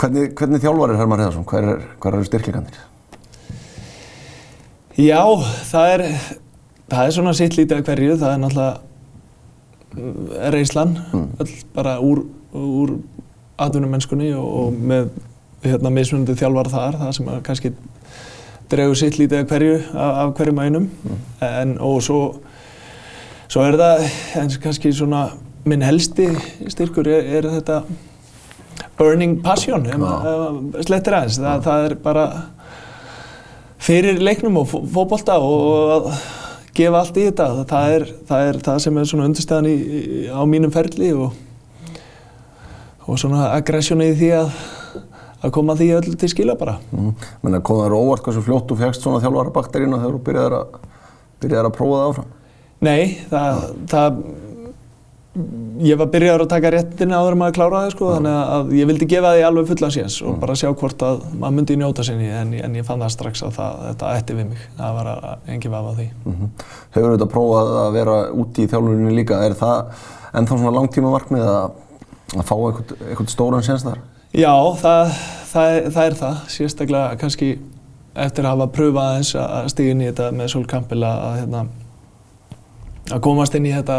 hvernig, 0.00 0.32
hvernig 0.38 0.62
þjálfar 0.64 0.94
er 0.94 0.98
Herman 0.98 1.20
Reðarsson? 1.20 1.46
Hver 1.46 1.68
er, 1.76 1.84
eru 2.10 2.24
styrklingarnir? 2.26 2.80
Já, 4.98 5.22
það 5.70 5.92
er, 5.94 6.06
það 6.90 7.04
er 7.04 7.14
svona 7.16 7.36
sitt 7.38 7.54
lítið 7.56 7.78
af 7.78 7.86
hverju. 7.86 8.16
Það 8.20 8.34
er 8.34 8.42
náttúrulega 8.42 8.91
mm, 9.96 10.30
reyslan, 10.54 10.96
mm. 11.12 11.26
öll 11.40 11.52
bara 11.74 11.96
úr, 12.00 12.24
úr 12.52 12.96
atvinnumennskunni 13.62 14.32
og, 14.34 14.46
og 14.62 14.78
með 14.92 15.10
hérna, 15.62 15.92
mismunandi 15.94 16.36
þjálfar 16.38 16.72
þar, 16.72 17.00
það 17.02 17.12
sem 17.18 17.34
kannski 17.46 17.74
dregur 18.72 18.98
sitt 18.98 19.18
lítið 19.20 19.44
hverju 19.50 19.76
af, 19.92 20.16
af 20.24 20.34
hverjum 20.38 20.64
einum. 20.64 20.88
Mm. 21.04 21.20
En, 21.48 21.76
og 21.80 22.00
svo 22.02 22.22
Svo 23.52 23.60
er 23.68 23.74
það, 23.76 24.02
eins 24.40 24.54
og 24.56 24.62
kannski 24.64 24.90
svona, 24.96 25.26
minn 25.68 25.82
helsti 25.84 26.24
styrkur 26.72 27.04
er, 27.12 27.26
er 27.36 27.48
þetta 27.58 27.82
burning 28.96 29.42
passion, 29.44 29.84
slettir 30.86 31.18
aðeins. 31.18 31.36
Það, 31.36 31.58
það 31.66 31.88
er 31.90 31.94
bara 32.00 32.22
fyrir 33.82 34.22
leiknum 34.24 34.56
og 34.62 34.70
fókbólta 34.72 35.36
og 35.44 35.92
að 35.98 36.08
gefa 36.76 37.00
allt 37.02 37.18
í 37.18 37.26
þetta. 37.28 37.48
Það 37.70 37.96
er 37.96 38.06
það, 38.28 38.44
er 38.50 38.60
það 38.68 38.84
sem 38.86 39.00
er 39.00 39.10
svona 39.10 39.30
undirstæðan 39.30 39.70
í, 39.70 39.76
á 40.32 40.42
mínum 40.48 40.74
ferli 40.74 41.10
og, 41.16 41.34
og 43.06 43.18
svona 43.20 43.50
aggressjoni 43.56 44.12
í 44.12 44.16
því 44.20 44.30
að 44.42 44.54
að 45.42 45.52
koma 45.54 45.74
því 45.78 45.88
öll 45.96 46.14
til 46.18 46.30
skila 46.30 46.54
bara. 46.58 46.76
Mm. 46.94 47.14
Menni 47.42 47.58
að 47.58 47.66
koma 47.66 47.88
þér 47.88 47.96
óvart 47.98 48.24
hversu 48.26 48.44
fljótt 48.46 48.68
þú 48.70 48.78
fegst 48.78 49.02
svona 49.04 49.22
þjálfara 49.22 49.54
bakterínu 49.56 49.98
þegar 49.98 50.14
þú 50.14 50.22
byrjaði 50.28 50.60
að, 50.60 51.66
að 51.66 51.74
prófa 51.76 51.98
það 51.98 52.10
áfram? 52.10 52.28
Nei, 52.82 53.02
það, 53.30 53.64
það, 53.90 54.20
ég 55.32 55.96
var 55.96 56.10
byrjaður 56.12 56.42
að 56.44 56.50
taka 56.50 56.70
réttina 56.74 57.18
áður 57.22 57.36
maður 57.40 57.54
kláraði 57.56 57.92
sko, 57.94 58.08
þannig 58.12 58.34
að 58.56 58.72
ég 58.76 58.88
vildi 58.90 59.06
gefa 59.08 59.30
því 59.32 59.44
alveg 59.46 59.68
fullan 59.70 59.92
síðans 59.94 60.16
og 60.28 60.34
bara 60.42 60.56
sjá 60.60 60.68
hvort 60.68 61.04
að 61.06 61.22
maður 61.40 61.54
myndi 61.56 61.76
njóta 61.80 62.04
sinni 62.04 62.26
en, 62.28 62.50
en 62.60 62.74
ég 62.76 62.84
fann 62.84 63.00
það 63.00 63.14
strax 63.14 63.44
að 63.46 63.54
það, 63.56 63.78
þetta 63.86 64.10
ætti 64.18 64.36
við 64.36 64.50
mig, 64.50 64.66
það 64.76 64.98
var 64.98 65.10
engin 65.54 65.72
vafa 65.72 65.94
því. 65.96 66.08
Mm 66.26 66.34
-hmm. 66.34 66.50
Hefur 66.96 67.14
þetta 67.14 67.28
prófað 67.32 67.72
að 67.80 67.90
vera 67.96 68.16
úti 68.44 68.66
í 68.66 68.68
þjálfurinni 68.68 69.14
líka, 69.16 69.40
er 69.46 69.56
það 69.56 70.04
ennþá 70.36 70.58
svona 70.58 70.74
langtíma 70.76 71.12
markmið 71.14 71.46
að, 71.48 71.70
að 72.36 72.44
fá 72.50 72.54
eitthvað, 72.56 72.96
eitthvað 73.08 73.32
stóran 73.32 73.64
séns 73.64 73.86
þar? 73.88 74.02
Já, 74.32 74.52
það, 74.82 75.14
það, 75.52 75.70
er- 75.78 75.88
það 75.92 76.06
er 76.10 76.18
það, 76.20 76.36
sérstaklega 76.48 77.16
kannski 77.20 77.58
eftir 78.14 78.44
að 78.44 78.52
hafa 78.52 78.66
pröfað 78.76 79.08
aðeins 79.08 79.34
að 79.40 79.68
stíga 79.72 79.90
inn 79.94 80.04
í 80.04 80.10
þetta 80.10 80.28
með 80.36 80.52
Sol 80.52 80.66
að, 80.68 81.02
að, 81.02 81.38
hérna, 81.40 81.64
að 83.12 83.20
komast 83.24 83.54
inn 83.56 83.66
í 83.66 83.72
þetta 83.72 83.98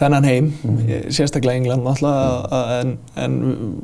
þennan 0.00 0.24
heim, 0.28 0.46
mm. 0.64 0.90
sérstaklega 1.12 1.60
England 1.60 1.84
náttúrulega, 1.84 2.30
að- 2.56 2.70
en, 2.80 2.92
en 3.20 3.34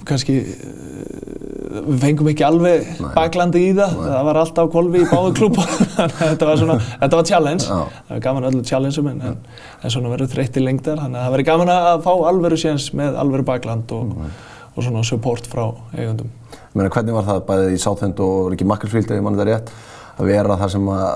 kannski 0.08 0.36
eh, 0.40 1.82
við 1.86 1.98
fengum 2.02 2.30
ekki 2.32 2.46
alveg 2.46 2.86
Nei. 3.02 3.10
baklandi 3.16 3.62
í 3.66 3.72
það, 3.76 3.96
Nei. 3.98 4.08
það 4.14 4.24
var 4.30 4.40
alltaf 4.42 4.70
kolvi 4.72 5.02
í 5.04 5.08
báðu 5.10 5.34
klúpa, 5.36 5.66
þetta 6.22 6.48
var 6.48 6.60
svona, 6.62 6.78
þetta 7.02 7.20
var 7.20 7.28
challenge, 7.30 7.68
Já. 7.68 8.00
það 8.08 8.14
var 8.14 8.24
gaman 8.28 8.48
öllu 8.50 8.62
challengeum 8.70 9.10
en, 9.12 9.20
en, 9.30 9.36
en 9.82 9.94
svona 9.96 10.12
verður 10.14 10.32
þreytt 10.32 10.56
í 10.56 10.64
lengdar, 10.64 11.02
þannig 11.04 11.20
að 11.20 11.26
það 11.28 11.36
verður 11.36 11.50
gaman 11.50 11.74
að 11.76 12.00
fá 12.08 12.12
alvöru 12.32 12.60
séns 12.64 12.88
með 12.96 13.20
alvöru 13.22 13.46
bakland 13.52 13.92
og, 13.96 14.16
og 14.72 14.80
svona 14.88 15.04
support 15.06 15.46
frá 15.52 15.66
eigundum. 15.96 16.32
Ég 16.56 16.80
meina, 16.80 16.92
hvernig 16.92 17.16
var 17.16 17.28
það 17.28 17.44
bæðið 17.50 17.76
í 17.76 17.84
Southend 17.84 18.24
og 18.24 18.56
ekki 18.56 18.66
Macclesfield 18.68 19.12
ef 19.12 19.20
ég 19.20 19.24
mann 19.24 19.36
þetta 19.36 19.48
rétt 19.52 19.70
að 20.16 20.28
vera 20.32 20.56
það 20.60 20.72
sem 20.78 20.90
að 20.92 21.06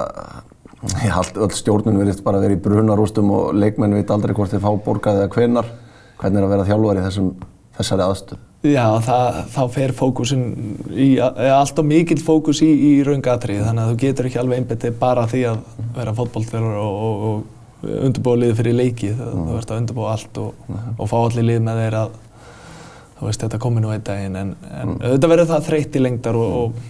já, 0.89 1.15
allt, 1.15 1.37
öll 1.37 1.55
stjórnun 1.55 2.01
verið 2.01 2.23
bara 2.27 2.41
að 2.41 2.47
vera 2.47 2.57
í 2.57 2.63
brunarústum 2.65 3.33
og 3.37 3.57
leikmenn 3.57 3.97
veit 3.99 4.13
aldrei 4.13 4.37
hvort 4.37 4.53
þeir 4.53 4.65
fá 4.65 4.71
borgað 4.85 5.25
eða 5.25 5.33
hvenar 5.35 5.73
hvernig 6.21 6.41
er 6.41 6.47
að 6.47 6.55
vera 6.55 6.69
þjálfari 6.69 7.03
í 7.03 7.09
þessum, 7.09 7.35
þessari 7.79 8.07
aðstöð 8.07 8.47
Já, 8.61 8.85
það, 9.01 9.37
þá 9.55 9.61
fer 9.73 9.93
fókusin 9.97 10.43
í, 10.93 11.15
alltaf 11.17 11.87
mikill 11.89 12.21
fókus 12.21 12.59
í, 12.61 12.69
í 12.69 12.91
raungatrið, 13.07 13.63
þannig 13.65 13.87
að 13.87 13.93
þú 13.93 14.01
getur 14.03 14.27
ekki 14.29 14.41
alveg 14.43 14.61
einbettið 14.61 14.99
bara 15.01 15.25
því 15.31 15.41
að 15.49 15.63
vera 15.97 16.13
fótbolltverður 16.19 16.77
og, 16.83 16.99
og, 17.07 17.23
og 17.31 17.95
undirbúa 18.05 18.37
liðið 18.37 18.59
fyrir 18.59 18.77
leiki, 18.77 19.15
þú 19.17 19.31
mm. 19.33 19.55
ert 19.57 19.73
að 19.73 19.81
undirbúa 19.81 20.11
allt 20.13 20.43
og, 20.43 20.67
og 20.93 21.09
fá 21.09 21.17
allir 21.23 21.49
lið 21.49 21.65
með 21.65 21.81
þeir 21.81 21.97
að 22.03 22.19
þú 23.17 23.31
veist, 23.31 23.47
þetta 23.47 23.63
komi 23.65 23.81
nú 23.81 23.95
einn 23.95 24.05
daginn, 24.05 24.37
en, 24.43 24.53
en 24.69 24.93
auðvitað 24.99 25.33
verður 25.33 25.51
það 25.55 25.67
þreytt 25.71 25.97
í 25.97 26.05
lengdar 26.05 26.41
og, 26.41 26.85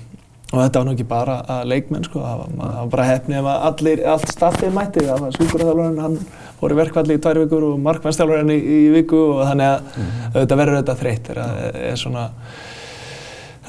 og, 0.50 0.56
þetta 0.58 0.80
var 0.80 0.88
nú 0.88 0.94
ekki 0.96 1.08
bara 1.10 1.36
að 1.56 1.68
leikmenn, 1.72 2.06
sko, 2.08 2.24
það 2.24 2.42
var, 2.42 2.72
það 2.76 2.94
bara 2.94 3.08
hefni 3.10 3.38
ef 3.40 3.50
að 3.52 3.68
allir, 3.70 4.02
allt 4.14 4.34
staffið 4.34 4.74
mætti, 4.76 5.06
það 5.06 5.22
var 5.24 5.38
sjúkurþjálfarinn, 5.38 6.02
hann 6.04 6.18
fór 6.60 6.74
í 6.74 6.80
verkvalli 6.80 7.16
í 7.16 7.22
tvær 7.22 7.42
vikur 7.44 7.68
og 7.70 7.78
markmannstjálfarinn 7.86 8.52
í, 8.54 8.58
í 8.58 8.80
viku 8.96 9.22
og 9.36 9.46
þannig 9.48 9.70
að 9.70 10.02
auðvitað 10.34 10.60
verður 10.62 10.80
þetta 10.80 10.98
þreytt 11.04 11.32
það 11.32 11.64
er 11.90 12.00
svona 12.00 12.26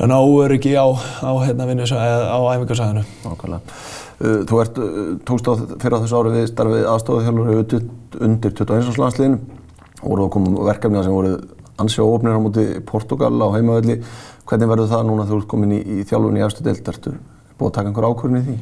svona 0.02 0.18
óöryggi 0.18 0.74
á, 0.74 0.88
á 1.22 1.32
hérna 1.46 1.68
vinnu, 1.70 1.86
á 1.86 2.40
æfingarsæðinu. 2.56 3.04
Nákvæmlega. 3.26 3.62
Uh, 4.22 4.42
Þú 4.50 4.62
ert, 4.62 4.78
uh, 4.78 5.16
tókst 5.26 5.50
á 5.50 5.54
fyrir 5.82 5.98
á 5.98 6.02
þessu 6.02 6.18
ári 6.18 6.34
við 6.36 6.48
starfið 6.50 6.88
aðstofahjálfur 6.90 7.52
undir 8.22 8.54
21. 8.58 8.98
landsliðinu 9.02 9.40
og 10.02 10.08
voru 10.08 10.26
að 10.26 10.34
koma 10.36 10.68
verkefniða 10.70 11.06
sem 11.06 11.16
voru 11.16 11.34
ansi 11.82 12.02
óöfnir 12.02 12.38
á 12.38 12.42
móti 12.42 12.66
Portugal 12.86 13.34
á 13.42 13.48
heimavelli. 13.58 14.00
Hvernig 14.52 14.68
verður 14.68 14.90
það 14.92 15.04
núna 15.08 15.24
þú 15.30 15.36
ert 15.40 15.48
komin 15.48 15.70
í, 15.72 15.80
í 15.80 16.02
þjálfun 16.04 16.36
í 16.36 16.42
efstu 16.44 16.64
deild? 16.66 16.88
Ertu 16.92 17.12
búið 17.56 17.70
að 17.70 17.76
taka 17.78 17.88
einhver 17.88 18.08
ákvörðin 18.10 18.40
í 18.42 18.48
því? 18.48 18.56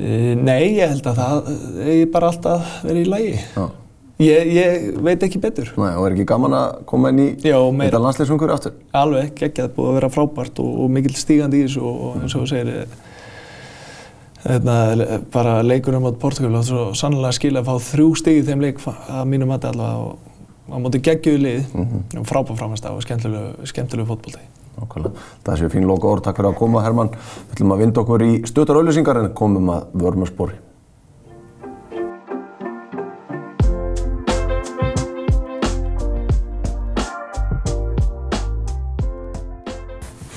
Eh, 0.00 0.30
Nei, 0.40 0.62
ég 0.78 0.94
held 0.94 1.08
að 1.10 1.18
það 1.20 1.50
eigi 1.84 2.06
bara 2.14 2.30
alltaf 2.32 2.70
verið 2.86 3.02
í 3.02 3.10
lagi. 3.12 3.34
Ég, 4.24 4.48
ég 4.56 4.86
veit 5.04 5.26
ekki 5.26 5.42
betur. 5.42 5.68
Nei, 5.76 5.90
og 5.92 6.06
er 6.06 6.14
ekki 6.14 6.24
gaman 6.30 6.56
að 6.56 6.78
koma 6.88 7.10
inn 7.12 7.20
í 7.20 7.26
þetta 7.36 8.00
landsliðsfungur 8.00 8.54
aftur? 8.54 8.78
Alveg, 8.96 9.34
geggjað, 9.36 9.74
búið 9.76 9.90
að 9.90 9.98
vera 9.98 10.10
frábært 10.14 10.62
og, 10.64 10.70
og 10.86 10.94
mikill 10.94 11.12
stígandi 11.20 11.60
í 11.60 11.66
þessu 11.66 11.82
og, 11.84 11.98
og 12.06 12.22
eins 12.22 12.36
og 12.38 12.46
þú 12.46 12.48
segir, 12.54 12.70
eh, 12.80 14.46
hérna, 14.46 14.78
bara 15.36 15.58
leikurinn 15.66 16.00
mot 16.06 16.16
Portugal 16.22 16.62
og 16.62 16.64
svo 16.64 16.86
sannlega 16.96 17.36
skilja 17.36 17.60
að 17.60 17.68
fá 17.68 17.90
þrjú 17.90 18.08
stíg 18.22 18.40
í 18.40 18.46
þeim 18.48 18.64
leik 18.64 18.80
að 18.88 19.28
mínu 19.34 19.50
mati 19.52 19.68
allavega 19.68 20.08
og 20.14 20.32
á 20.70 20.76
móti 20.82 21.00
geggjuðu 21.00 21.42
lið, 21.42 21.64
mm 21.72 21.84
-hmm. 21.86 22.24
frábært 22.24 22.58
framast 22.58 22.86
og 22.86 23.02
skemmtilegu, 23.02 23.66
skemmtilegu 23.66 24.08
fótbolti. 24.08 24.44
Nákvæmlega. 24.76 25.14
Það 25.44 25.58
séu 25.58 25.68
fín 25.72 25.86
loka 25.86 26.06
orð. 26.06 26.22
Takk 26.22 26.36
fyrir 26.36 26.50
að 26.50 26.58
koma, 26.58 26.82
Hermann. 26.82 27.10
Við 27.10 27.52
ætlum 27.54 27.72
að 27.72 27.78
vinda 27.78 28.00
okkur 28.00 28.22
í 28.22 28.32
stöðar 28.44 28.76
auðlýsingar 28.76 29.20
en 29.22 29.34
komum 29.34 29.70
að 29.72 29.82
vörmurspori. 29.94 30.65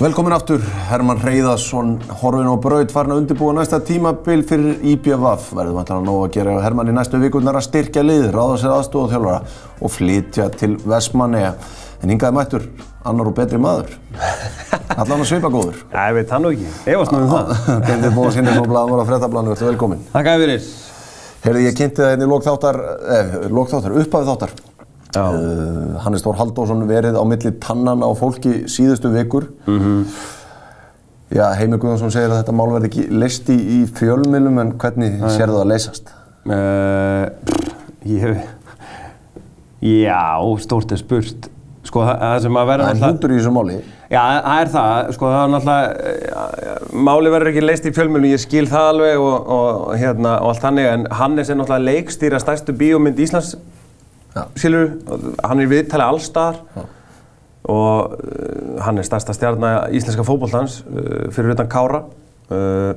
Velkomin 0.00 0.32
aftur, 0.32 0.62
Hermann 0.88 1.18
Reyðarsson, 1.20 1.90
horfin 2.22 2.46
og 2.48 2.62
braut, 2.64 2.88
farin 2.88 3.12
að 3.12 3.18
undirbúa 3.20 3.52
næsta 3.52 3.82
tímabil 3.84 4.40
fyrir 4.48 4.78
IBVF. 4.94 5.50
Verðum 5.58 5.76
alltaf 5.82 5.98
að 5.98 6.06
nóg 6.06 6.22
að 6.22 6.30
gera 6.38 6.54
hjá 6.54 6.62
Hermann 6.64 6.88
í 6.88 6.94
næstu 6.96 7.20
vikurnar 7.20 7.58
að 7.60 7.66
styrkja 7.66 8.06
lið, 8.06 8.22
ráða 8.32 8.54
sér 8.62 8.72
aðstofa 8.78 9.10
þjálfara 9.12 9.58
og 9.84 9.92
flytja 9.92 10.46
til 10.54 10.70
Vestmanneja. 10.88 11.50
En 12.00 12.14
hingaði 12.14 12.38
mættur, 12.38 12.64
annar 13.12 13.28
og 13.28 13.36
betri 13.42 13.60
maður. 13.60 13.92
Allan 14.96 15.18
að 15.18 15.28
svipa 15.34 15.52
góður. 15.52 15.84
Já, 15.92 16.00
ég 16.06 16.16
veit 16.16 16.32
það 16.32 16.46
nú 16.46 16.54
ekki. 16.56 16.72
Efast 16.94 17.12
nú 17.12 17.20
um 17.20 17.30
það. 17.34 17.54
Bendið 17.90 18.16
Bóðs 18.16 18.40
Hinriksson, 18.40 18.72
blaðamóra 18.72 19.08
fréttablaðinu, 19.12 19.52
verður 19.52 19.72
velkomin. 19.74 20.02
Takk 20.16 20.32
að 20.32 20.46
fyrir. 20.46 20.72
Heyrði, 21.44 21.68
ég 21.68 21.76
kynnti 21.76 22.00
það 22.06 22.16
einnig 22.16 22.32
lókþáttar, 22.32 22.82
eh, 23.18 23.38
lókþáttar, 23.52 24.00
upphafið 24.00 24.32
þáttar. 24.32 24.56
Já. 24.56 24.69
Uh, 25.18 25.96
Hannes 26.04 26.22
Þór 26.22 26.38
Halldórsson 26.38 26.84
verið 26.86 27.16
á 27.18 27.24
milli 27.26 27.50
tannana 27.62 28.06
á 28.06 28.12
fólki 28.18 28.64
síðustu 28.70 29.10
vikur. 29.14 29.48
Mhm. 29.66 30.04
Já, 31.30 31.44
Heimi 31.54 31.78
Guðjónsson 31.78 32.10
segir 32.10 32.32
að 32.32 32.40
þetta 32.40 32.54
mál 32.58 32.72
verði 32.72 32.88
ekki 32.90 33.04
leist 33.14 33.50
í, 33.54 33.54
í 33.54 33.78
fjölmilum, 33.94 34.56
en 34.58 34.72
hvernig 34.82 35.20
sér 35.30 35.46
það 35.52 35.60
að 35.60 35.68
leysast? 35.70 36.10
Uh, 36.42 37.28
ég... 38.10 38.40
Já, 39.80 40.22
stórt 40.60 40.90
er 40.92 40.98
spurt. 41.00 41.46
Sko, 41.86 42.02
það, 42.04 42.34
sem 42.44 42.58
að 42.60 42.66
verða 42.68 42.88
Það 42.90 42.98
er 42.98 43.06
hundur 43.06 43.32
í 43.32 43.38
þessu 43.38 43.52
máli. 43.54 43.76
Já, 44.10 44.20
það 44.20 44.58
er 44.60 44.72
það. 44.74 45.12
Sko, 45.16 45.30
það 45.30 45.44
er 45.44 45.52
náttúrulega... 45.54 46.10
eh, 46.10 46.98
Máli 47.08 47.32
verður 47.32 47.50
ekki 47.52 47.62
leist 47.64 47.86
í 47.88 47.92
fjölmjölum, 47.96 48.28
ég 48.34 48.42
skil 48.42 48.66
það 48.68 48.88
alveg 48.90 49.22
og, 49.24 49.48
og, 49.56 49.78
hérna, 50.02 50.34
og 50.42 50.52
allt 50.52 50.64
þannig, 50.66 50.88
en 50.90 51.06
Hannes 51.20 51.48
er 51.50 51.58
náttúrulega 51.60 51.86
leikstýra 51.94 52.42
stærstu 52.42 52.74
bíómynd 52.76 53.22
Íslands, 53.24 53.54
Já. 54.30 54.44
skilur, 54.54 54.92
hann 55.42 55.60
er 55.60 55.70
viðtalið 55.70 56.06
allstar 56.06 56.60
og 57.70 58.14
uh, 58.14 58.76
hann 58.84 58.98
er 59.00 59.06
stærsta 59.06 59.34
stjarnar 59.36 59.90
íslenska 59.94 60.24
fótbolltans 60.26 60.80
uh, 60.86 61.26
fyrir 61.34 61.54
utan 61.54 61.68
Kára. 61.70 62.04
Uh, 62.50 62.94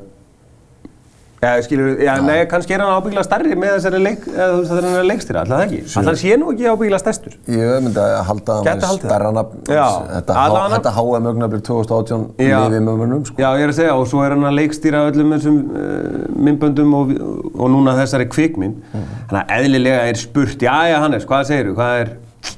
Já, 1.43 1.49
skilur, 1.65 1.97
já, 1.99 2.13
nei, 2.23 2.45
kannski 2.47 2.75
er 2.75 2.81
hann 2.83 2.93
ábyggilega 2.95 3.25
stærri 3.27 3.55
með 3.59 3.73
þessari 3.75 3.99
leik, 3.99 4.21
þú 4.31 4.77
er 4.79 5.07
leikstýra, 5.09 5.41
alltaf 5.43 5.59
það 5.59 5.63
ekki. 5.65 5.79
Alltaf 5.99 6.19
sé 6.21 6.37
nú 6.39 6.51
ekki 6.53 6.69
ábyggilega 6.71 7.01
stærstur. 7.01 7.35
Ég 7.51 7.83
myndi 7.83 7.99
að 7.99 8.13
halda 8.29 8.55
að 8.61 9.25
hann 9.25 9.37
nafn. 9.37 9.59
Já. 9.67 9.83
Þetta, 10.13 10.93
HM 10.95 11.27
augnablik 11.33 11.65
2018 11.67 12.23
Já. 12.47 12.55
lifið 12.63 12.85
með 12.87 13.01
mönnum, 13.01 13.25
sko. 13.27 13.43
Já, 13.43 13.49
ég 13.59 13.65
er 13.67 13.73
að 13.73 13.79
segja, 13.81 13.97
og 13.99 14.07
svo 14.13 14.23
er 14.23 14.37
hann 14.37 14.47
að 14.47 14.57
leikstýra 14.61 15.03
öllum 15.09 15.35
þessum 15.35 15.59
uh, 15.59 16.23
myndböndum 16.47 16.95
og, 17.01 17.13
og 17.51 17.73
núna 17.75 17.97
þessari 17.99 18.29
kvikmynd. 18.31 18.79
Þannig 18.95 19.41
að 19.43 19.55
eðlilega 19.59 20.07
er 20.13 20.23
spurt, 20.23 20.63
já, 20.63 20.75
já, 20.93 20.97
Hannes, 21.03 21.27
hvað 21.27 21.47
segirðu, 21.51 21.75
hvað 21.81 22.05
er, 22.05 22.13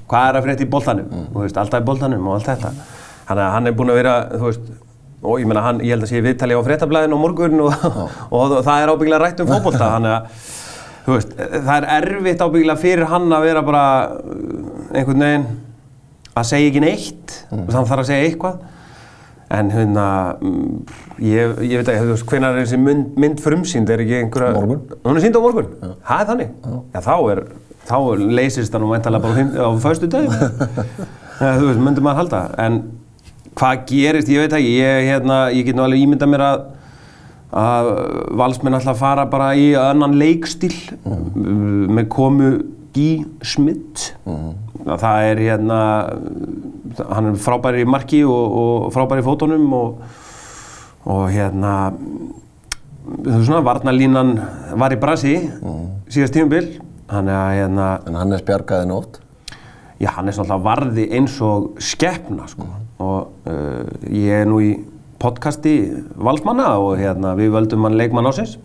hvað 0.06 0.30
er 0.30 0.40
að 0.40 0.50
frétta 0.50 0.68
í 0.68 0.72
boltanum? 0.78 1.14
Þú 1.34 1.48
veist, 1.48 1.62
alltaf 1.64 1.82
í 1.82 1.90
boltanum 1.90 2.30
og 2.30 2.38
allt 2.38 2.52
þetta. 2.54 2.76
Þannig 3.26 3.48
að 3.48 3.56
hann 3.56 3.70
er 3.72 3.78
búinn 3.80 3.96
að 3.96 4.04
vera, 4.04 4.18
þú 4.36 4.50
veist, 4.52 4.74
og 5.26 5.42
ég 5.42 5.58
hann, 5.66 5.82
ég 5.84 5.96
held 5.96 6.06
að 6.06 6.12
sé 6.14 6.22
viðtali 6.24 6.58
á 6.58 6.62
fréttablaðinu 6.66 7.18
á 7.18 7.24
morgun 7.24 7.66
og, 7.66 7.88
og, 8.38 8.56
það 8.66 8.84
er 8.84 8.94
ábyggilega 8.94 9.24
rætt 9.24 9.44
um 9.44 9.50
fótbolta, 9.50 9.90
þannig 9.96 10.16
að, 10.16 10.46
veist, 11.10 11.36
það 11.36 11.76
er 11.78 11.90
erfitt 11.98 12.46
ábyggilega 12.46 12.82
fyrir 12.82 13.10
hann 13.12 13.28
að 13.36 13.50
vera 13.50 13.66
bara 13.66 13.86
uh, 14.22 14.96
einhvern 14.96 15.26
veginn 15.28 15.50
að 16.36 16.48
segja 16.50 16.72
ekki 16.72 16.84
neitt, 16.84 17.36
mm. 17.50 17.68
hann 17.72 17.88
þarf 17.88 18.04
að 18.04 18.10
segja 18.12 18.30
eitthvað. 18.30 18.64
En 19.56 19.70
hérna, 19.70 20.06
mm, 20.42 20.96
ég, 21.22 21.60
ég 21.70 21.80
veit 21.80 21.92
ekki, 21.94 22.16
hvenær 22.32 22.56
er 22.56 22.66
þessi 22.66 22.80
mynd, 22.82 23.14
mynd 23.22 23.44
frumsýnd, 23.44 23.92
er 23.94 24.02
ekki 24.02 24.18
einhverja... 24.24 24.56
Morgun. 24.58 24.82
Hún 25.06 25.20
er 25.20 25.24
sýnd 25.24 25.38
á 25.38 25.42
morgun? 25.44 25.68
Það 26.08 26.24
er 26.24 26.30
þannig? 26.32 26.56
Já. 26.66 27.02
þá 27.06 27.14
er, 27.32 27.42
þá 27.86 27.98
leysist 28.40 28.74
það 28.74 28.84
nú 28.84 28.90
mæntalega 28.90 29.28
bara 29.28 29.46
á, 29.54 29.70
föstu 29.86 30.10
daginn. 30.12 30.34
þú 31.60 31.70
veist, 31.70 31.84
myndum 31.86 32.08
maður 32.10 32.24
halda. 32.24 32.42
En 32.66 32.82
hvað 33.56 33.86
gerist, 33.90 34.32
ég 34.32 34.44
veit 34.44 34.56
ekki, 34.58 34.74
ég, 34.80 35.10
hérna, 35.10 35.46
ég 35.56 35.68
get 35.68 35.78
nú 35.78 35.86
alveg 35.86 36.04
ímyndað 36.06 36.34
mér 36.34 36.46
að 36.50 36.66
að 37.56 37.90
valsmenn 38.36 38.76
ætla 38.76 38.92
að 38.92 39.00
fara 39.00 39.24
bara 39.32 39.54
í 39.56 39.70
annan 39.80 40.18
leikstíl 40.20 40.74
með 41.06 42.08
komu 42.12 42.50
Guy 42.96 43.26
Schmidt. 43.44 44.10
Það 44.86 45.28
er 45.30 45.42
hérna 45.44 45.80
hann 47.10 47.32
er 47.32 47.40
frábæri 47.42 47.84
í 47.84 47.90
marki 47.90 48.22
og, 48.28 48.56
og 48.60 48.94
frábæri 48.96 49.24
í 49.24 49.26
fótunum 49.26 49.66
og, 49.76 50.04
og 51.08 51.26
hérna 51.34 51.92
þú 51.96 53.30
veist 53.30 53.48
svona, 53.50 53.64
varnalínan 53.66 54.36
var 54.80 54.96
í 54.96 55.00
brasi 55.00 55.36
síðast 56.12 56.36
tímubil 56.36 56.70
hann 57.12 57.30
er 57.30 57.38
að 57.38 57.58
hérna 57.60 57.90
En 58.10 58.18
Hannes 58.18 58.44
bjargaði 58.46 58.90
nótt. 58.90 59.20
Já, 60.02 60.10
hann 60.18 60.28
er 60.28 60.36
svona 60.36 60.58
varði 60.60 61.08
eins 61.16 61.38
og 61.44 61.78
skeppna 61.84 62.48
sko. 62.52 62.68
Og 63.04 63.50
uh, 63.50 63.88
ég 64.08 64.44
er 64.44 64.50
nú 64.50 64.60
í 64.64 64.74
podcasti 65.22 65.76
valsmanna 66.16 66.76
og 66.82 67.00
hérna, 67.00 67.34
við 67.40 67.54
völdum 67.56 67.88
hann 67.88 67.98
leikmann 68.00 68.30
ásins. 68.30 68.58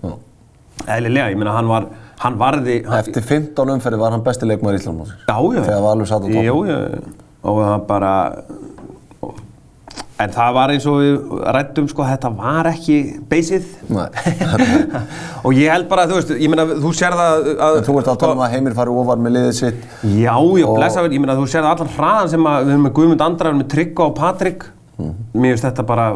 Eðlilega, 0.91 1.31
ég 1.33 1.39
meina 1.41 1.55
hann 1.55 1.69
var, 1.71 1.89
hann 2.23 2.39
varði... 2.41 2.81
Hann, 2.87 3.03
Eftir 3.05 3.25
15 3.27 3.75
umferði 3.77 4.01
var 4.01 4.15
hann 4.15 4.25
besti 4.27 4.49
leikmaður 4.49 4.81
Íslandmósins. 4.81 5.27
já, 5.29 5.37
já. 5.57 5.63
Þegar 5.67 5.83
Valur 5.85 6.09
satt 6.11 6.25
á 6.25 6.27
toppnum. 6.27 6.47
Jú, 6.47 6.63
já, 6.69 6.79
og 7.51 7.61
það 7.65 7.85
bara, 7.89 8.13
en 10.21 10.33
það 10.35 10.51
var 10.57 10.73
eins 10.75 10.87
og 10.91 10.97
við 11.01 11.15
rættum 11.57 11.87
sko, 11.91 12.05
þetta 12.05 12.31
var 12.37 12.69
ekki 12.71 12.97
beysið 13.31 13.69
og 15.45 15.55
ég 15.57 15.71
held 15.73 15.87
bara, 15.91 16.05
þú 16.11 16.19
veist, 16.19 16.33
ég 16.37 16.51
meina, 16.53 16.67
þú 16.83 16.91
sér 16.97 17.17
það 17.17 17.49
að, 17.57 17.79
En 17.81 17.87
þú 17.87 17.95
ert 18.01 18.11
að 18.13 18.19
tala 18.25 18.37
um 18.37 18.43
að 18.45 18.55
Heimir 18.57 18.77
fari 18.77 18.95
ofar 19.03 19.23
með 19.23 19.35
liðið 19.37 19.55
sitt. 19.61 19.87
Já, 20.05 20.35
já, 20.37 20.67
Og- 20.67 20.77
blessa 20.79 21.05
vel, 21.05 21.13
ég 21.17 21.23
meina, 21.25 21.37
þú 21.39 21.47
sér 21.53 21.65
það 21.65 21.73
allan 21.77 21.95
hraðan 21.97 22.33
sem 22.35 22.51
að 22.51 22.59
við 22.67 22.75
erum 22.75 22.85
með 22.89 22.95
Guðmund 22.99 23.25
Andra, 23.27 23.47
við 23.49 23.53
erum 23.55 23.63
með 23.65 23.71
Tryggva 23.77 24.09
og 24.11 24.15
Patrik. 24.19 24.67
Mér 25.01 25.55
finnst 25.55 25.65
þetta 25.65 25.85
bara 25.89 26.09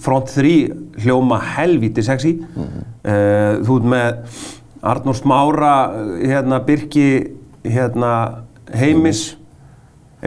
front 0.00 0.30
3 0.32 0.52
hljóma 1.04 1.36
helvíti 1.58 2.04
sexy. 2.06 2.32
Uh, 2.56 3.60
þú 3.66 3.76
ert 3.76 3.90
með 3.92 4.46
Arnór 4.94 5.18
Smára 5.18 5.74
hérna 6.22 6.62
Birki 6.64 7.04
hérna 7.68 8.14
Heimis. 8.72 9.26
Ég 9.34 9.39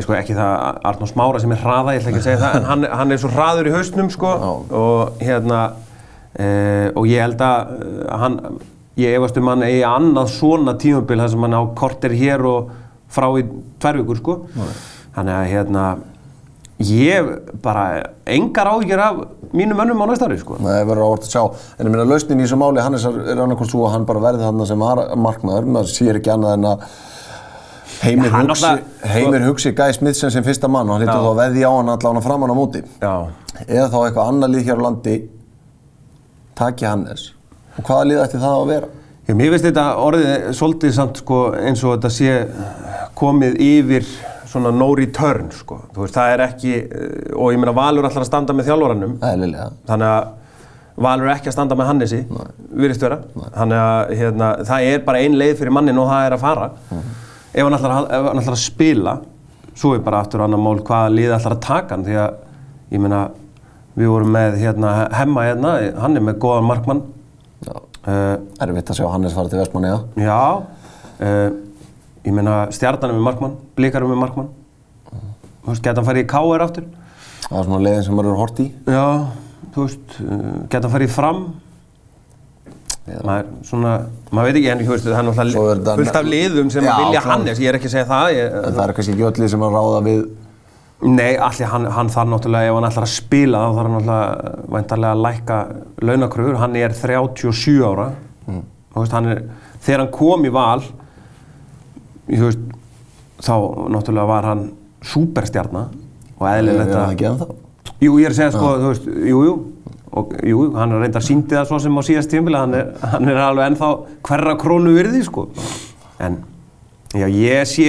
sko 0.01 0.15
ekki 0.17 0.33
það 0.33 0.79
Arnór 0.89 1.09
Smára 1.11 1.41
sem 1.43 1.51
er 1.53 1.59
hraða, 1.61 1.93
ég 1.93 2.01
ætla 2.01 2.11
ekki 2.13 2.21
að 2.23 2.27
segja 2.27 2.41
það 2.41 2.55
en 2.57 2.69
hann, 2.71 2.85
hann 2.97 3.13
er 3.13 3.19
svo 3.21 3.29
hraður 3.29 3.69
í 3.69 3.73
hausnum 3.75 4.09
sko 4.09 4.31
og 4.79 5.19
hérna 5.21 5.59
uh, 5.73 6.87
og 6.97 7.05
ég 7.11 7.21
held 7.21 7.43
að 7.45 7.75
uh, 7.77 8.15
hann 8.23 8.39
ég 8.97 9.17
efast 9.19 9.37
um 9.37 9.51
hann 9.51 9.67
eigi 9.67 9.83
annað 9.85 10.33
svona 10.33 10.73
tímabil 10.81 11.21
þar 11.21 11.29
sem 11.35 11.45
hann 11.45 11.59
á 11.59 11.63
korter 11.77 12.17
hér 12.17 12.47
og 12.49 12.73
frá 13.13 13.29
í 13.37 13.45
tvær 13.81 14.01
vikur 14.01 14.21
sko 14.23 14.39
þannig 15.13 15.35
að 15.37 15.47
hérna 15.51 15.85
ég 16.83 17.29
bara 17.61 17.85
engar 18.25 18.67
áhyggjur 18.73 19.01
af 19.01 19.21
mínum 19.53 19.77
mönnum 19.77 20.01
á 20.01 20.05
næsta 20.09 20.25
ári 20.25 20.39
sko 20.41 20.57
Það 20.57 20.85
verður 20.89 21.05
ávart 21.05 21.27
að 21.27 21.33
sjá. 21.35 21.43
En 21.77 21.87
ég 21.87 21.93
meina, 21.93 22.05
lausnin 22.09 22.41
í 22.41 22.45
þessu 22.47 22.57
máli, 22.59 22.81
Hannes 22.81 23.05
er 23.05 23.19
er 23.29 23.41
annarkvæmt 23.43 23.69
svo 23.71 23.85
að 23.87 23.93
hann 23.93 24.07
bara 24.09 24.23
verði 24.23 24.47
þarna 24.47 24.67
sem 24.67 24.81
var 24.81 25.01
markmaður. 25.21 25.69
Maður 25.75 25.91
sér 25.93 26.19
ekki 26.19 26.33
annað 26.33 26.55
en 26.57 26.69
að 26.71 26.87
Heimir, 28.01 28.29
hann 28.31 28.47
hugsi, 28.49 28.65
náttúrulega- 28.65 29.11
Heimir 29.13 29.41
hugsi 29.47 29.71
Guy 29.75 29.93
Smithsen 29.93 30.31
sem 30.31 30.43
fyrsta 30.43 30.67
mann 30.69 30.89
og 30.89 30.97
hann 30.97 31.05
lítur 31.07 31.21
þá 31.21 31.29
að 31.31 31.39
veðja 31.43 31.67
á 31.69 31.73
hann 31.77 31.89
allan 31.89 32.17
að 32.19 32.23
framann 32.23 32.49
á 32.51 32.55
móti. 32.57 32.81
já, 33.01 33.27
Eða 33.67 33.89
þá 33.89 33.97
eitthvað 34.07 34.27
annað 34.31 34.49
lið 34.55 34.63
hér 34.67 34.77
á 34.79 34.83
landi 34.83 35.29
taki 36.55 36.85
Hannes. 36.85 37.31
Og 37.77 37.83
hvaða 37.87 38.05
lið 38.09 38.21
ætti 38.25 38.37
það 38.41 38.57
að 38.59 38.67
vera? 38.67 38.87
Já, 39.27 39.33
mér 39.39 39.49
finnst 39.53 39.65
þetta 39.69 39.85
orðið 40.03 40.47
svolítið 40.59 40.93
samt 40.93 41.17
sko, 41.21 41.39
eins 41.55 41.83
og 41.83 41.95
þetta 41.97 42.11
sé 42.11 42.33
komið 43.15 43.55
yfir 43.63 44.05
svona 44.51 44.71
no 44.75 44.93
return 44.95 45.47
sko. 45.51 45.79
Þú 45.95 46.03
veist, 46.03 46.13
það 46.17 46.33
er 46.33 46.43
ekki, 46.47 46.73
eh, 46.83 47.33
og 47.35 47.53
ég 47.53 47.57
meina 47.61 47.73
Valur 47.73 48.03
ætlar 48.09 48.21
að 48.25 48.29
standa 48.29 48.53
með 48.53 48.67
Eðlilega. 48.67 49.71
þannig 49.87 50.09
að 50.11 50.27
Valur 50.97 51.25
er 51.29 51.35
ekki 51.35 51.47
að 51.49 51.53
standa 51.53 51.75
með 51.75 51.87
Hannesi, 51.87 52.25
virðist 52.75 53.01
vera. 53.01 53.17
Þannig 53.55 53.79
að 53.81 54.11
hérna, 54.19 54.49
það 54.67 54.81
er 54.93 54.99
bara 54.99 55.17
ein 55.17 55.33
leið 55.33 55.55
fyrir 55.57 55.71
mannin 55.73 55.97
og 55.97 56.07
það 56.11 56.27
er 56.27 56.35
að 56.37 56.39
fara. 56.39 56.69
Ef 57.53 57.61
hann 57.61 57.75
ætlar 57.77 57.91
að, 57.93 58.07
hann 58.29 58.39
ætlar 58.41 58.55
að 58.55 58.63
spila, 58.63 59.11
svo 59.77 59.93
er 59.93 60.01
bara 60.05 60.23
aftur 60.23 60.41
annar 60.41 60.61
mál 60.61 60.79
hvaða 60.81 61.11
lið 61.13 61.35
ætlar 61.35 61.53
að 61.53 61.65
taka 61.65 61.93
hann, 61.93 62.05
því 62.07 62.15
að 62.17 62.95
ég 62.95 63.03
meina, 63.03 63.19
við 63.93 64.09
vorum 64.09 64.31
með 64.33 64.57
hérna, 64.63 64.93
hemma 65.13 65.43
hérna, 65.45 65.73
hann 66.01 66.17
er 66.17 66.25
með 66.25 66.39
góðan 66.41 66.69
markmann. 66.69 67.03
Uh, 68.03 68.41
Erfitt 68.59 68.89
að 68.91 68.97
sjá 68.97 69.05
Hannes 69.07 69.35
fara 69.37 69.51
til 69.51 69.61
Vestmanniða. 69.61 69.99
Já, 70.19 70.39
uh, 71.23 71.53
ég 72.25 72.35
meina 72.35 72.57
stjarnan 72.73 73.13
er 73.13 73.19
með 73.19 73.27
markmann, 73.29 73.53
blikar 73.77 74.03
er 74.03 74.11
með 74.11 74.19
markmann. 74.25 74.49
Þú 75.63 75.69
veist, 75.69 75.85
geta 75.85 76.01
hann 76.01 76.09
farið 76.09 76.25
í 76.25 76.29
KR 76.33 76.65
aftur? 76.65 76.89
Það 77.45 77.59
er 77.61 77.69
svona 77.69 77.83
leiðin 77.85 78.07
sem 78.07 78.17
maður 78.17 78.31
eru 78.31 78.41
hort 78.41 78.59
í. 78.59 78.65
Já, 78.89 79.05
þú 79.77 79.85
veist, 79.85 80.17
uh, 80.25 80.41
geta 80.73 80.89
hann 80.89 80.95
farið 80.97 81.13
fram? 81.13 81.45
Maður, 83.03 83.47
svona, 83.67 83.93
maður 84.31 84.45
veit 84.47 84.57
ekki, 84.61 84.69
en 84.71 84.81
þú 84.85 84.93
veist, 84.93 85.07
það 85.09 85.17
er 85.19 85.25
náttúrulega 85.27 85.95
fullt 85.99 86.17
af 86.21 86.27
liðum 86.31 86.69
sem 86.71 86.85
Já, 86.87 86.93
vilja. 87.01 87.21
Hannes, 87.25 87.59
ég 87.59 87.67
er 87.73 87.77
ekki 87.77 87.89
að 87.89 87.95
segja 87.97 88.07
það. 88.07 88.27
Ég, 88.37 88.53
En 88.61 88.77
það 88.77 88.83
er 88.85 88.93
kannski 88.95 89.13
ekki 89.15 89.25
öll 89.27 89.41
lið 89.43 89.49
sem 89.51 89.65
að 89.67 89.75
ráða 89.75 89.99
við 90.07 90.21
Nei, 91.03 91.33
allir, 91.35 91.67
hann, 91.67 91.85
hann 91.91 92.09
þarf 92.13 92.29
náttúrulega, 92.31 92.69
ef 92.71 92.77
hann 92.77 92.87
ætlar 92.87 93.03
að 93.03 93.11
spila, 93.11 93.59
þá 93.59 93.73
þarf 93.75 93.89
hann 93.89 93.95
náttúrulega 93.97 94.53
væntarlega 94.71 95.15
að 95.17 95.23
lækka 95.25 95.57
launakröfur. 96.07 96.59
Hann 96.61 96.77
er 96.79 96.95
37 96.95 97.73
ára. 97.89 98.05
Þú 98.47 99.01
veist, 99.01 99.15
hann 99.17 99.27
er, 99.33 99.41
þegar 99.83 100.03
hann 100.05 100.13
kom 100.15 100.47
í 100.47 100.53
val, 100.53 100.85
veist, 102.29 102.63
þá 103.43 103.53
náttúrulega 103.97 104.29
var 104.31 104.47
hann 104.47 104.63
súperstjarna 105.03 105.83
og 106.39 106.47
eðlilegt 106.53 106.95
að... 106.95 107.43
Jú, 108.03 108.15
ég 108.19 108.29
er 108.29 108.33
að 108.33 108.39
segja, 108.39 108.53
sko, 108.55 108.71
þú 108.79 108.93
veist, 108.93 109.11
jú, 109.27 109.43
jú. 109.49 109.57
Og 110.13 110.33
jú, 110.45 110.67
hann 110.77 110.93
er 110.93 111.01
reyndar 111.01 111.25
síndi 111.25 111.55
það 111.55 111.69
svo 111.71 111.79
sem 111.81 111.95
á 111.97 112.01
síðast 112.05 112.29
tímabili, 112.29 112.59
hann 112.59 112.75
hann 113.01 113.29
er 113.31 113.39
alveg 113.41 113.71
ennþá 113.71 113.91
hverra 114.27 114.55
krónu 114.61 114.93
virði, 114.93 115.23
sko. 115.25 115.47
En, 116.21 116.37
já, 117.17 117.25
ég 117.25 117.69
sé, 117.69 117.87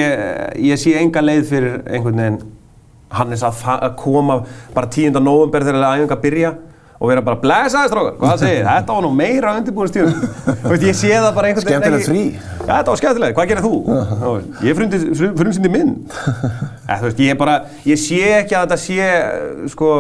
ég 0.57 0.81
sé 0.81 0.95
enga 1.01 1.25
leið 1.25 1.49
fyrir 1.51 1.81
einhvern 1.85 2.23
veginn 2.23 2.43
Hannes 3.15 3.45
að, 3.47 3.61
að 3.77 3.93
koma 4.01 4.41
bara 4.75 4.89
10. 4.91 5.21
november 5.23 5.63
þegar 5.69 5.85
æfinga 5.93 6.17
byrja 6.23 6.55
og 7.05 7.11
vera 7.11 7.23
bara 7.27 7.39
blessaði 7.43 7.91
strákar, 7.91 8.17
hvað 8.21 8.41
segir, 8.41 8.67
þetta 8.71 8.97
var 8.97 9.05
nú 9.05 9.11
meira 9.15 9.55
undirbúinnstíðum. 9.59 10.15
Þú 10.65 10.73
veist, 10.73 10.87
ég 10.89 10.99
sé 10.99 11.11
það 11.13 11.31
bara 11.37 11.51
einhvern 11.51 11.69
veginn 11.69 11.83
Skemmtilegt 11.85 12.09
frí. 12.09 12.23
Já, 12.65 12.71
þetta 12.71 12.93
var 12.95 13.01
skemmtilegt, 13.01 13.37
hvað 13.37 13.51
gerir 13.51 13.65
þú? 13.65 13.75
Ég 14.69 14.79
frumsýndi 14.79 15.73
minn. 15.73 15.97
Ég 17.25 17.37
bara, 17.41 17.59
ég 17.85 18.01
sé 18.01 18.21
ekki 18.39 18.57
að 18.57 18.65
þetta 18.65 18.81
sé, 18.81 19.11
sko, 19.73 19.91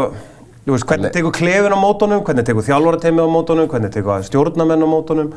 veist, 0.72 0.86
hvernig 0.88 1.12
tekur 1.12 1.32
klefin 1.36 1.74
á 1.76 1.78
mótunum, 1.78 2.22
hvernig 2.24 2.46
tekur 2.48 2.64
þjálfarateimi 2.64 3.20
á 3.20 3.28
mótunum, 3.28 3.68
hvernig 3.68 3.92
tekur 3.92 4.22
stjórnamenn 4.24 4.80
á 4.80 4.88
mótunum. 4.88 5.34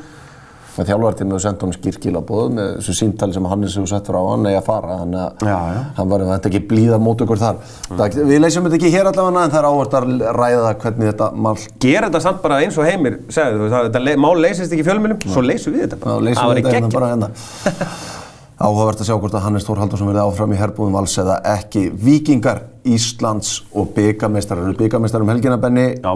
með 0.77 0.85
þjálfartími 0.91 1.33
og 1.33 1.39
senda 1.41 1.65
honum 1.65 1.73
skýrkila 1.73 2.19
bóð 2.21 2.51
með 2.53 2.67
þessu 2.77 2.93
síntali 2.99 3.33
sem 3.33 3.45
Hannes 3.49 3.73
hefur 3.73 3.87
sett 3.89 4.05
frá 4.11 4.19
hann 4.21 4.43
að 4.45 4.59
fara 4.67 4.97
þannig 4.99 5.23
að 5.23 5.47
Já, 5.49 5.55
já. 5.73 5.79
hann 5.97 6.09
var 6.11 6.23
þetta 6.27 6.49
ekki 6.51 6.59
blíða 6.69 6.99
mót 7.01 7.23
okkur 7.25 7.39
þar 7.41 7.55
það, 7.97 8.19
við 8.29 8.43
leysum 8.43 8.67
þetta 8.67 8.77
ekki 8.77 8.91
hér 8.93 9.09
allavega 9.09 9.45
en 9.47 9.55
það 9.55 9.57
er 9.63 9.69
áherslu 9.71 9.97
að 9.97 10.37
ræða 10.37 10.75
hvernig 10.83 11.09
þetta 11.09 11.29
mál 11.47 11.55
Gera 11.81 12.11
þetta 12.11 12.21
samt 12.27 12.43
bara 12.45 12.59
eins 12.61 12.77
og 12.77 12.85
heimir, 12.85 13.17
segðu, 13.33 13.57
þú 13.65 13.73
að 13.73 13.87
þetta 13.89 14.03
le- 14.05 14.15
mál 14.27 14.35
leysist 14.45 14.77
ekki 14.77 14.85
fjölmjölum, 14.91 15.25
svo 15.33 15.41
leysum 15.49 15.73
við 15.79 15.87
þetta 15.87 15.99
bara. 16.05 16.19
leysum 16.29 16.43
Það 16.43 16.53
við 16.53 16.61
þetta 16.61 16.75
hérna 16.77 16.93
bara 16.93 17.09
hérna 17.15 17.31
áhugavert 18.57 19.01
að 19.03 19.09
sjá 19.11 19.17
hvort 19.19 19.35
að 19.37 19.43
Hannes 19.45 19.65
Þór 19.67 19.81
Haldursson 19.83 20.09
verði 20.09 20.23
áfram 20.23 20.53
í 20.55 20.57
herbúðum 20.57 20.95
vals 20.97 21.13
eða 21.21 21.35
ekki 21.53 21.83
Víkingar, 22.01 22.63
Íslands 22.89 23.59
og 23.77 23.91
byggamestrar 23.97 24.63
eru 24.63 24.73
byggamestrar 24.79 25.25
um 25.25 25.29
helgina 25.29 25.59
Benni 25.61 25.91
Já, 25.99 26.13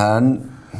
en 0.00 0.32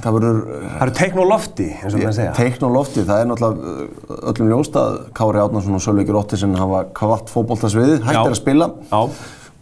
það 0.02 0.16
verður 0.18 0.40
það 0.48 0.82
eru 0.88 0.96
teikn 0.98 1.20
og 1.22 1.28
lofti, 1.30 1.68
eins 1.78 1.94
og 1.94 2.00
maður 2.02 2.16
segja. 2.18 2.34
teikn 2.34 2.66
og 2.66 2.74
lofti, 2.74 3.04
það 3.06 3.22
er 3.22 3.30
náttúrulega 3.30 3.76
uh, 3.76 4.18
öllum 4.32 4.50
ljóst 4.50 4.78
að 4.80 4.96
Kári 5.14 5.42
Átnarsson 5.44 5.78
og 5.78 5.84
Sölveikir 5.84 6.18
Óttisson 6.18 6.58
hafa 6.58 6.80
kvart 6.98 7.30
fótboltasviðið, 7.30 8.00
Já. 8.00 8.08
hættir 8.10 8.34
að 8.34 8.40
spila 8.40 8.70
Já. 8.90 9.00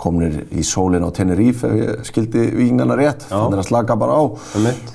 Komnir 0.03 0.41
í 0.51 0.65
sólinn 0.67 1.05
á 1.07 1.11
Tenerife 1.15 1.69
skildi 2.07 2.49
vikingana 2.57 2.97
rétt, 2.99 3.27
þannig 3.31 3.63
að 3.63 3.69
slaka 3.69 3.97
bara 3.99 4.17
á 4.19 4.23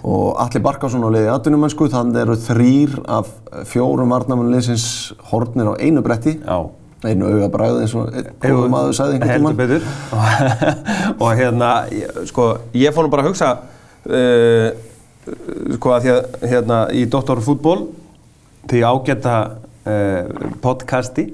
og 0.04 0.26
Alli 0.43 0.62
Barkarsson 0.63 1.06
á 1.08 1.10
liði 1.13 1.30
atvinnumönsku, 1.32 1.88
þannig 1.93 2.26
eru 2.26 2.36
þrýr 2.43 2.98
af 3.17 3.32
fjórum 3.72 4.12
varnamunliðsins 4.15 4.88
hornir 5.32 5.72
á 5.72 5.74
einu 5.80 6.04
bretti 6.06 6.36
Já. 6.41 6.67
einu 7.08 7.32
auga 7.32 7.50
bræði 7.54 7.86
eins 7.86 7.96
og 7.96 8.12
einn 8.12 8.30
góður 8.43 8.74
maður 8.74 8.98
sagði 9.00 9.17
einhvern 9.17 9.32
Heldur 9.32 9.48
tímann 9.48 9.62
betur. 9.62 9.82
og 11.24 11.32
hérna, 11.39 11.72
sko, 12.30 12.50
ég 12.76 12.96
fór 12.96 13.08
nú 13.08 13.13
bara 13.13 13.26
að 13.26 13.32
hugsa, 13.32 13.54
uh, 14.12 14.70
sko, 15.78 15.96
að 15.96 16.08
því 16.08 16.13
að 16.17 16.48
hérna 16.52 16.84
í 16.91 17.08
Dr. 17.12 17.43
Fútból, 17.46 17.80
því 18.67 18.84
ágæta 18.91 19.38
uh, 19.88 20.50
podcasti, 20.63 21.30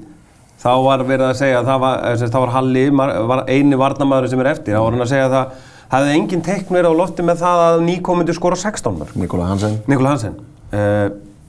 þá 0.64 0.72
var 0.86 1.04
verið 1.04 1.26
að 1.28 1.38
segja 1.42 1.60
að 1.60 1.68
það 1.68 1.84
var, 1.84 2.02
þess, 2.08 2.32
þá 2.32 2.40
var 2.40 2.52
Halli 2.54 2.84
var 2.94 3.44
eini 3.52 3.78
varnamaður 3.78 4.32
sem 4.32 4.42
er 4.44 4.50
eftir. 4.54 4.76
Þá 4.76 4.84
var 4.86 4.96
hann 4.96 5.04
að 5.04 5.12
segja 5.12 5.28
að 5.28 5.36
það 5.36 5.62
hefði 5.94 6.16
engin 6.18 6.44
teikn 6.44 6.78
verið 6.78 6.96
á 6.96 7.00
lofti 7.02 7.26
með 7.26 7.42
það 7.44 7.62
að 7.66 7.84
nýkomundu 7.88 8.36
skora 8.36 8.58
16 8.58 8.98
mörg. 8.98 9.14
Nikola 9.20 9.48
Hansen 9.52 9.78
Nikola 9.90 10.14
Hansen. 10.14 10.38
Uh, 10.74 11.06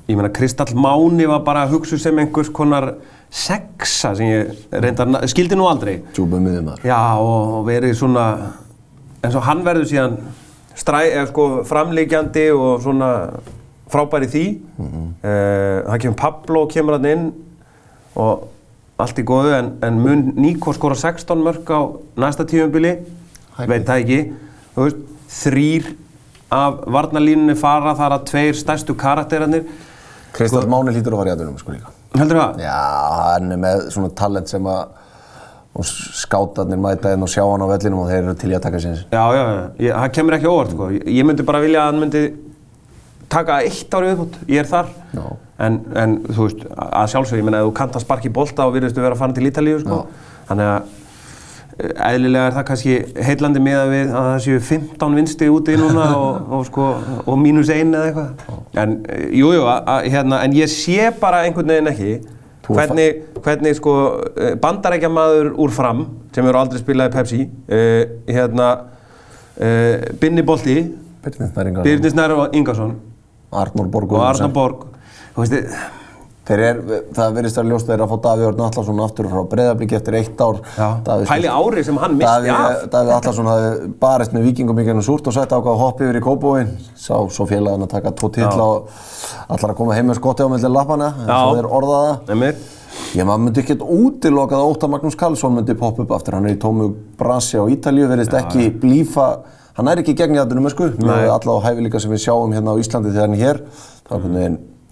ég 0.10 0.20
meina, 0.20 0.32
Kristall 0.36 0.76
Máni 0.78 1.28
var 1.30 1.46
bara 1.48 1.64
að 1.66 1.78
hugsa 1.78 1.98
sem 2.02 2.20
einhvers 2.22 2.52
konar 2.54 2.92
sexa 3.36 4.14
sem 4.16 4.30
ég 4.30 4.66
reyndar, 4.84 5.10
skildi 5.32 5.58
nú 5.58 5.66
aldrei. 5.68 5.98
djúbu 6.14 6.40
miðumar 6.44 6.84
Já, 6.86 7.00
og 7.18 7.64
verið 7.68 7.96
svona, 7.98 8.26
eins 9.24 9.36
og 9.36 9.48
hann 9.48 9.64
verður 9.66 9.90
síðan 9.90 10.20
stræ, 10.76 11.02
eða 11.08 11.30
sko, 11.32 11.48
framleikjandi 11.68 12.50
og 12.54 12.84
svona 12.84 13.10
frábær 13.92 14.28
í 14.28 14.30
því. 14.34 14.46
Mm 14.82 15.08
það 15.26 16.02
kemur 16.04 16.18
Pablo, 16.20 16.62
kemur 16.70 16.98
hann 16.98 17.10
inn 17.10 17.26
og 18.20 18.46
allt 19.02 19.20
í 19.20 19.26
góðu, 19.28 19.52
en, 19.58 19.72
en 19.84 20.00
mun 20.02 20.24
Níko 20.40 20.74
skora 20.76 20.96
16 21.00 21.44
mörg 21.44 21.72
á 21.72 21.82
næsta 22.22 22.46
tífumbili, 22.48 22.96
Hæpið. 23.58 23.72
veit 23.72 23.88
það 23.90 24.04
ekki. 24.04 24.20
Veist, 24.76 25.04
þrýr 25.36 25.90
af 26.56 26.84
varnalínunni 26.96 27.56
fara 27.60 27.96
þar 27.98 28.20
að 28.20 28.28
tveir 28.32 28.60
stærstu 28.60 28.96
karakterarnir. 29.00 29.66
Kristall 30.36 30.68
Máni 30.72 30.94
hlýtur 30.96 31.16
að 31.16 31.22
fara 31.22 31.32
í 31.32 31.36
atvinnumönsku 31.36 31.72
líka 31.72 31.94
Heldur 32.16 32.40
það? 32.40 32.60
Já, 32.64 32.80
hann 33.32 33.52
er 33.56 33.60
með 33.60 33.86
svona 33.96 34.10
talent 34.16 34.52
sem 34.52 34.68
að 34.68 34.84
og 35.76 35.88
skátarnir 36.16 36.80
mæta 36.80 37.12
inn 37.12 37.24
og 37.26 37.32
sjá 37.32 37.42
hann 37.44 37.64
á 37.64 37.68
vellinum 37.68 38.06
og 38.06 38.08
þeir 38.08 38.22
eru 38.22 38.36
til 38.40 38.52
í 38.54 38.56
að 38.56 38.62
taka 38.64 38.80
sinns. 38.80 39.02
Já, 39.12 39.24
já, 39.36 39.42
já. 39.84 39.90
Það 39.98 40.14
kemur 40.16 40.36
ekki 40.38 40.48
óvart, 40.48 40.72
sko. 40.72 40.88
Ég, 40.96 41.26
myndi 41.28 41.46
bara 41.48 41.60
vilja 41.64 41.82
að 41.82 41.90
hann 41.90 42.00
myndi 42.00 42.22
taka 43.32 43.58
eitt 43.66 43.98
ári 43.98 44.14
viðbútt, 44.14 44.38
ég 44.48 44.62
er 44.64 44.70
þar. 44.70 44.94
Já. 45.12 45.26
En, 45.56 45.80
en 45.96 46.18
þú 46.28 46.50
veist, 46.50 46.64
að 46.76 47.10
sjálfsög, 47.14 47.40
ég 47.40 47.48
meina, 47.48 47.64
ef 47.64 47.70
þú 47.70 47.74
kannt 47.78 47.96
að 47.96 48.04
sparki 48.04 48.32
bolta 48.34 48.68
og 48.68 48.76
virðistu 48.76 49.04
vera 49.04 49.16
að 49.16 49.22
fara 49.22 49.36
til 49.38 49.48
Ítalíu, 49.48 49.80
sko. 49.86 50.02
Já. 50.04 50.32
Þannig 50.50 50.72
að, 50.74 50.94
eðlilega 51.76 52.50
er 52.50 52.56
það 52.56 52.66
kannski 52.70 52.96
heillandi 53.28 53.62
miða 53.64 53.86
við 53.92 54.12
að 54.12 54.28
það 54.30 54.38
séu 54.46 54.60
15 54.68 55.18
vinsti 55.20 55.50
úti 55.52 55.76
núna 55.80 56.06
og, 56.26 56.54
og, 56.58 56.66
sko, 56.68 56.90
og 57.24 57.40
mínus 57.40 57.72
einn 57.72 57.96
eða 57.96 58.12
eitthvað. 58.12 58.64
En 58.84 58.98
eh, 59.12 59.26
jú, 59.40 59.52
hérna, 60.04 60.42
en 60.44 60.56
ég 60.56 60.72
sé 60.72 61.12
bara 61.22 61.46
einhvern 61.48 61.72
veginn 61.72 61.92
ekki 61.92 62.12
er 62.16 62.34
hvernig, 62.74 63.08
hvernig 63.44 63.78
sko 63.78 63.94
bandarækjamaður 64.62 65.52
úr 65.62 65.74
fram 65.74 66.06
sem 66.36 66.48
eru 66.48 66.60
aldrei 66.60 66.82
spilað 66.82 67.12
í 67.12 67.16
Pepsi 67.16 67.42
uh, 67.46 68.02
hérna 68.30 68.70
uh, 69.60 70.08
Binni 70.22 70.46
Birnir 70.46 72.12
Snær 72.12 72.36
og 72.36 72.56
Ingarsson 72.58 72.96
Arnór 73.56 73.90
og 74.04 74.20
Arnar 74.26 74.52
Borg 74.54 74.88
þú 75.36 75.44
veist, 75.46 75.78
Þeir 76.46 76.62
er, 76.62 76.80
það 77.18 77.38
verðist 77.40 77.58
að 77.58 77.70
ljósta 77.72 77.90
þeir 77.90 78.02
að 78.04 78.12
fá 78.12 78.18
Daví 78.22 78.44
Örn 78.46 78.60
Allarsson 78.62 79.00
aftur 79.02 79.28
frá 79.32 79.40
Breiðablík 79.50 79.94
eftir 79.98 80.18
eitt 80.20 80.42
ár. 80.46 80.60
Davíð 81.08 81.32
pæli 81.32 81.50
ári 81.50 81.84
sem 81.88 81.98
hann 82.04 82.14
misti 82.20 82.52
af. 82.54 82.84
Daví 82.94 83.10
Allarsson 83.16 83.48
hafði 83.50 83.88
barist 84.04 84.36
með 84.36 84.46
vikingum 84.52 84.78
í 84.78 84.86
gennum 84.86 85.06
súrt 85.06 85.26
og 85.26 85.34
sætti 85.34 85.58
ákvað 85.58 85.72
að 85.74 85.82
hoppa 85.82 86.06
yfir 86.06 86.20
í 86.20 86.22
Kópavóin 86.22 86.70
sá 86.94 87.18
svo 87.34 87.48
félagin 87.50 87.86
að 87.88 87.96
taka 87.96 88.12
tvo 88.20 88.30
titla 88.36 88.68
og 88.76 88.94
allar 89.56 89.74
að 89.74 89.80
koma 89.80 89.98
heim 89.98 90.06
með 90.12 90.20
skotti 90.20 90.46
á 90.46 90.48
melli 90.54 90.70
lappana 90.70 91.08
eins 91.16 91.32
Já. 91.32 91.40
og 91.40 91.58
þeir 91.58 91.70
orðaða. 91.80 92.14
Einmitt. 92.36 92.62
Ég 93.18 93.24
maður 93.26 93.42
myndi 93.48 93.64
ekkert 93.64 93.84
útilokað 93.98 94.60
að 94.62 94.70
Óttar 94.76 94.94
Magnús 94.94 95.18
Karlsson 95.18 95.58
myndi 95.58 95.74
poppa 95.82 96.06
upp 96.06 96.14
aftur. 96.20 96.38
Hann 96.38 96.46
er 96.46 96.54
í 96.54 96.62
tómu 96.62 96.92
brasi 97.18 97.58
á 97.58 97.66
Ítalíu 97.74 98.06
verðist 98.12 98.38
ekki 98.38 98.70
blífa. 98.70 99.32
Hann 99.80 99.90
er 99.90 99.98
ekki 100.04 100.14
gegn 100.14 100.38
í 100.38 100.40
aðdunum 100.46 100.70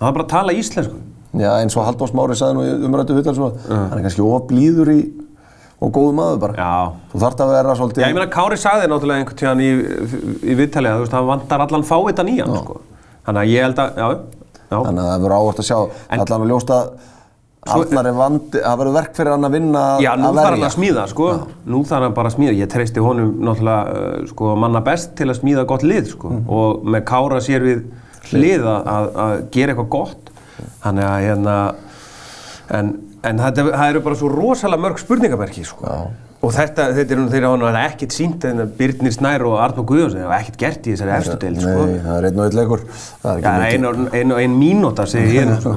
sem 0.03 0.05
það 0.05 0.09
var 0.09 0.15
bara 0.19 0.25
að 0.27 0.33
tala 0.35 0.55
íslensku 0.59 1.01
Já, 1.33 1.49
eins 1.63 1.73
og 1.73 1.87
Halldór 1.87 2.09
Smári 2.11 2.35
sagði 2.37 2.59
nú 2.59 2.87
umrættu 2.89 3.15
vital 3.17 3.33
svo, 3.33 3.47
hann 3.65 3.95
er 3.97 4.03
kannski 4.05 4.21
of 4.21 4.43
blíður 4.51 4.91
í 4.93 4.99
og 5.83 5.89
góðu 5.91 6.11
maður 6.15 6.41
bara. 6.43 6.53
já 6.53 6.91
Þú 7.11 7.21
þarft 7.23 7.41
að 7.43 7.53
vera 7.55 7.73
svolítið... 7.79 8.03
Já, 8.03 8.07
ég 8.11 8.17
meina 8.19 8.27
Kári 8.31 8.59
sagði 8.61 8.89
náttúrulega 8.91 9.23
einhvern 9.23 9.39
tíðan 9.41 9.63
í, 9.63 9.71
í 10.45 10.57
viðtalið 10.59 10.91
að 10.91 10.99
þú 10.99 11.07
veist, 11.07 11.15
hann 11.17 11.31
vantar 11.31 11.63
allan 11.65 11.87
fáitan 11.89 12.29
í 12.31 12.37
hann, 12.37 12.53
sko. 12.61 12.77
Þannig 13.25 13.41
að 13.41 13.49
ég 13.51 13.65
held 13.67 13.81
að, 13.81 13.97
já, 13.97 14.07
já. 14.69 14.77
Þannig 14.77 15.01
að 15.01 15.09
það 15.09 15.25
verður 15.25 15.35
áhvert 15.39 15.63
að 15.63 15.67
sjá, 15.71 15.79
allan 16.19 16.45
að 16.45 16.53
ljósta 16.53 16.77
Arnar 17.73 18.07
er 18.09 18.15
vandi, 18.17 18.59
það 18.59 18.79
verður 18.81 18.95
verk 18.97 19.13
fyrir 19.15 19.31
hann 19.31 19.47
að 19.47 19.53
vinna 19.55 19.81
Já, 20.03 20.09
nú 20.19 20.25
að 20.27 20.35
þarf 20.35 20.47
hann 20.49 20.55
verja. 20.57 20.67
að 20.67 20.73
smíða, 20.75 21.03
sko. 21.07 21.27
Nú 21.71 21.79
þarf 21.87 22.03
hann 22.09 22.15
bara 22.17 22.27
að 22.27 22.33
smíða. 22.35 22.55
Ég 22.59 22.71
treysti 22.73 23.03
honum 23.03 23.29
náttúrulega, 23.39 23.93
uh, 23.93 24.25
sko, 24.33 24.49
manna 24.59 24.81
best 24.83 25.13
til 25.15 25.29
að 25.31 25.37
smíða 25.39 25.63
gott 25.69 25.85
lið, 25.87 26.09
sko. 26.11 26.31
Mm. 26.33 26.41
Og 28.23 28.31
með 28.31 28.31
Kára 28.31 28.31
sér 28.31 28.39
við 28.39 28.43
lið 28.43 28.67
að, 28.73 29.09
að, 29.25 29.49
gera 29.51 29.73
eitthvað 29.73 29.89
gott. 29.89 30.29
Þannig 30.83 31.03
að, 31.03 31.21
hérna, 31.27 31.55
en, 32.79 32.93
en 33.23 33.37
þetta, 33.39 33.65
það 33.73 33.89
eru 33.89 34.03
bara 34.05 34.15
svo 34.19 34.29
rosalega 34.33 34.81
mörg 34.81 35.01
spurningamerki, 35.01 35.63
sko. 35.67 35.97
Og 36.43 36.51
þetta, 36.51 36.89
þetta 36.91 37.15
er 37.15 37.19
þeirra 37.31 37.49
hann 37.53 37.61
að 37.63 37.77
ekkert 37.79 38.11
sínt 38.11 38.43
en 38.43 38.57
Birnir 38.75 39.13
Snær 39.15 39.45
og 39.47 39.53
Arnó 39.63 39.85
Guðjóns 39.87 40.17
hafa 40.19 40.41
ekkert 40.41 40.57
gert 40.59 40.87
í 40.89 40.91
þessari 40.91 41.13
efstu 41.15 41.37
deil, 41.39 41.55
sko. 41.55 41.85
Nei, 41.87 42.01
það 42.03 42.17
er 42.17 42.25
einn 42.27 42.41
og 42.41 42.43
einn 42.49 42.57
leikur. 42.59 42.81
Það 43.21 43.29
er 43.31 43.37
Já, 43.39 43.53
ekki 43.53 43.77
ein, 43.77 43.85
mikið. 43.85 43.87
og- 43.87 44.17
ein, 44.19 44.31
og 44.35 44.41
ein 44.43 44.57
mínúta 44.59 45.05
segi 45.07 45.37
ég 45.37 45.53
sko. 45.63 45.71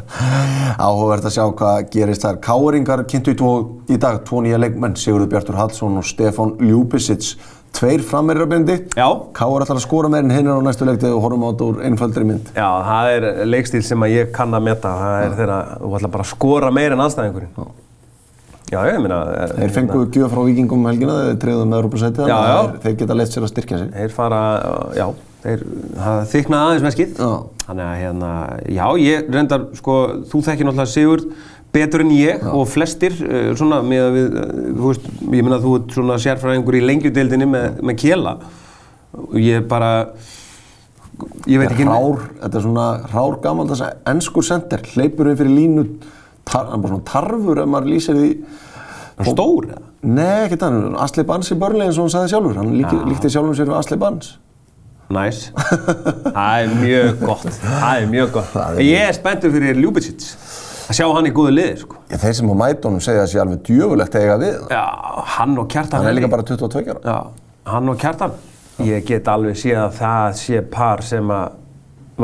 Áhugavert 0.86 1.28
að 1.28 1.34
sjá 1.36 1.44
hvað 1.60 1.90
gerist 1.92 2.24
þar. 2.24 2.40
Káringar 2.48 3.04
kynntu 3.04 3.34
í, 3.34 3.38
tvo, 3.42 3.50
í 3.92 3.98
dag 4.00 4.22
tvo 4.24 4.40
nýja 4.40 4.62
leikmenn, 4.64 4.96
Sigurður 4.96 5.28
Bjartur 5.34 5.60
Hallsson 5.60 6.00
og 6.00 6.08
Stefán 6.08 6.56
Ljúbisic. 6.64 7.34
Tveir 7.72 8.02
frammeirra 8.06 8.46
bindi. 8.50 8.76
Já. 8.96 9.06
Káur 9.36 9.64
ætlar 9.64 9.78
að 9.80 9.84
skora 9.86 10.10
meir 10.12 10.22
en 10.26 10.30
hinn 10.34 10.46
er 10.50 10.58
á 10.58 10.62
næstu 10.62 10.84
leiktið 10.86 11.14
og 11.16 11.22
horfum 11.24 11.44
á 11.44 11.48
þetta 11.52 11.68
úr 11.70 11.78
einföldri 11.88 12.26
mynd. 12.28 12.50
Já, 12.56 12.68
það 12.88 13.12
er 13.16 13.26
leikstíl 13.48 13.82
sem 13.86 14.04
ég 14.12 14.32
kann 14.36 14.52
að 14.54 14.66
meta. 14.68 14.92
Það 15.02 15.24
er 15.28 15.38
þeirra, 15.40 15.56
þú 15.80 15.92
ætla 15.98 16.10
bara 16.16 16.26
að 16.26 16.32
skora 16.34 16.70
meir 16.76 16.92
en 16.96 17.04
anstæðingurinn. 17.06 17.70
Já, 18.72 18.78
ég 18.88 19.00
meina... 19.04 19.18
er- 19.36 19.56
Þeir 19.58 19.72
fengu 19.74 20.04
gjöf 20.14 20.30
frá 20.32 20.44
vikingum 20.48 20.80
um 20.84 20.88
helgina, 20.88 21.16
þeir 21.30 21.40
treyðum 21.42 21.72
með 21.72 21.82
Já, 22.30 22.38
já. 22.48 22.54
þeir, 22.60 22.78
þeir 22.86 22.94
geta 23.02 23.16
leitt 23.18 23.34
sér 23.34 23.44
að 23.48 23.50
styrkja 23.52 23.80
sig. 23.82 23.90
Þeir 23.98 24.14
fara, 24.16 24.38
já, 24.96 25.06
þeir, 25.42 25.64
það 25.96 26.20
þyknaði 26.32 26.68
aðeins 26.68 26.86
meskið. 26.86 27.16
Já. 27.18 27.32
Þannig 27.62 27.86
að, 27.86 27.96
hérna, 28.02 28.30
já, 28.74 28.84
ég 29.02 29.32
reyndar, 29.32 29.66
sko, 29.78 29.96
þú 30.30 30.42
þekkir 30.48 30.68
náttúrulega 30.68 30.92
Sigurd 30.92 31.26
betur 31.72 32.04
en 32.04 32.12
ég 32.12 32.42
og 32.52 32.66
flestir, 32.68 33.16
uh, 33.24 33.52
svona, 33.56 33.80
með 33.86 34.04
að 34.04 34.16
við, 34.18 34.26
uh, 34.36 34.64
þú 34.76 34.90
veist, 34.90 35.08
ég 35.22 35.46
meina 35.46 35.58
að 35.58 35.66
þú 35.66 35.74
ert 35.78 35.96
svona 35.96 36.18
sérfræðingur 36.20 36.76
í 36.76 36.84
lengjudeildinni 36.84 37.48
með, 37.48 37.68
með 37.80 37.98
kjela. 38.02 38.34
Og 39.22 39.38
ég 39.40 39.64
bara, 39.68 39.92
ég 41.48 41.62
veit 41.62 41.70
ekki... 41.70 41.86
Rár, 41.88 42.26
þetta 42.42 42.60
er 42.60 42.66
svona 42.66 42.88
rár 43.12 43.38
gamaldags 43.44 43.84
ennskur 44.12 44.46
sender, 44.46 44.84
hleypur 44.92 45.32
við 45.32 45.42
fyrir 45.42 45.56
línu, 45.56 45.86
tar, 46.48 46.68
bara 46.74 46.92
svona 46.92 47.08
tarfur 47.08 47.64
ef 47.64 47.72
maður 47.72 47.94
lýsir 47.94 48.20
því. 48.20 48.30
Stór? 49.22 49.72
Nei, 50.02 50.46
ekki 50.46 50.58
þannig, 50.60 50.96
Asli 51.00 51.24
Bans 51.28 51.52
í 51.54 51.56
börnlega 51.60 51.92
eins 51.92 51.98
og 52.00 52.08
hann 52.08 52.14
sagði 52.16 52.32
sjálfur, 52.32 52.56
hann 52.58 52.72
líkti 53.08 53.30
sjálfum 53.30 53.54
sér 53.56 53.70
við 53.70 53.78
Asli 53.78 54.00
Bans. 54.00 54.32
Næs. 55.12 55.40
Það 56.32 56.62
er 56.62 56.74
mjög 56.80 57.22
gott. 57.22 57.48
Það 57.60 57.94
er 57.94 58.06
mjög 58.12 58.34
gott. 58.36 58.54
Ég 58.80 59.06
er 59.08 59.16
spenntur 59.16 59.52
fyrir 59.54 59.80
Ljúbicic. 59.82 60.28
Að 60.92 60.98
sjá 60.98 61.06
hann 61.14 61.28
í 61.28 61.32
góðu 61.34 61.52
liði, 61.54 61.74
sko. 61.80 61.98
Já, 62.10 62.16
þeir 62.20 62.34
sem 62.36 62.52
á 62.52 62.56
mætunum 62.62 63.02
segja 63.04 63.22
að 63.24 63.28
sé 63.32 63.40
alveg 63.40 63.60
djöfulegt 63.68 64.16
eiga 64.18 64.38
við. 64.40 64.56
Já, 64.72 64.82
hann 65.36 65.58
og 65.62 65.68
Kjartan. 65.72 66.02
Hann 66.02 66.10
er 66.10 66.16
líka 66.18 66.30
bara 66.32 66.46
22 66.48 66.82
ára. 66.92 67.02
Já, 67.06 67.52
hann 67.72 67.92
og 67.92 68.00
Kjartan. 68.02 68.34
Ég 68.82 69.04
get 69.08 69.28
alveg 69.30 69.58
séð 69.60 69.78
að 69.84 69.98
það 70.00 70.38
sé 70.40 70.62
par 70.72 71.04
sem 71.06 71.32
að 71.32 71.60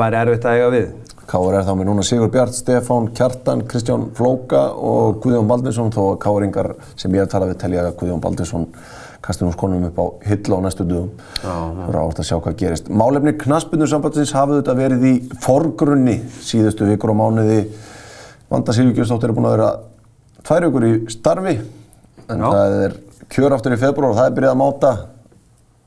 væri 0.00 0.20
erfitt 0.22 0.48
að 0.48 0.58
eiga 0.58 0.72
við. 0.74 0.88
Káur 1.28 1.58
er 1.58 1.66
þá 1.66 1.74
með 1.76 1.90
núna 1.90 2.04
Sigur 2.08 2.30
Bjart, 2.32 2.56
Stefán, 2.56 3.10
Kjartan, 3.16 3.66
Kristján 3.68 4.06
Flóka 4.16 4.62
og 4.72 5.18
Guðjón 5.20 5.50
Baldinsson 5.50 5.92
þó 5.92 6.00
að 6.14 6.20
Káringar 6.24 6.70
sem 6.96 7.12
ég 7.12 7.26
hef 7.26 7.34
talað 7.34 7.52
við 7.52 7.58
telja 7.60 7.90
Guðjón 8.00 8.22
Baldinsson 8.24 8.64
kasti 9.24 9.44
nú 9.44 9.52
skonum 9.54 9.88
upp 9.88 9.98
á 9.98 10.06
hylla 10.30 10.58
á 10.58 10.60
næstu 10.64 10.86
dögum. 10.88 11.10
Það 11.42 11.82
er 11.88 11.98
áherslu 12.00 12.22
að 12.22 12.28
sjá 12.30 12.38
hvað 12.44 12.56
gerist. 12.62 12.88
Málefni 12.88 13.34
knaspunnarsambandsins 13.40 14.34
hafið 14.36 14.60
þetta 14.60 14.76
verið 14.78 15.06
í 15.08 15.14
forgrunni 15.44 16.16
síðustu 16.46 16.88
vikur 16.88 17.12
og 17.14 17.20
mánuði. 17.20 17.60
Vanda 18.48 18.74
Silvíkjustóttir 18.76 19.32
er 19.32 19.36
búin 19.36 19.50
að 19.50 19.56
vera 19.58 19.70
tvær 20.46 20.68
vikur 20.68 20.88
í 20.88 20.94
starfi 21.12 21.58
en 22.28 22.42
Já. 22.42 22.48
það 22.48 22.80
er 22.86 22.98
kjör 23.28 23.56
aftur 23.56 23.76
í 23.76 23.80
februar 23.80 24.12
og 24.12 24.20
það 24.20 24.30
er 24.30 24.36
byrjað 24.38 24.54
að 24.54 24.60
máta 24.62 24.92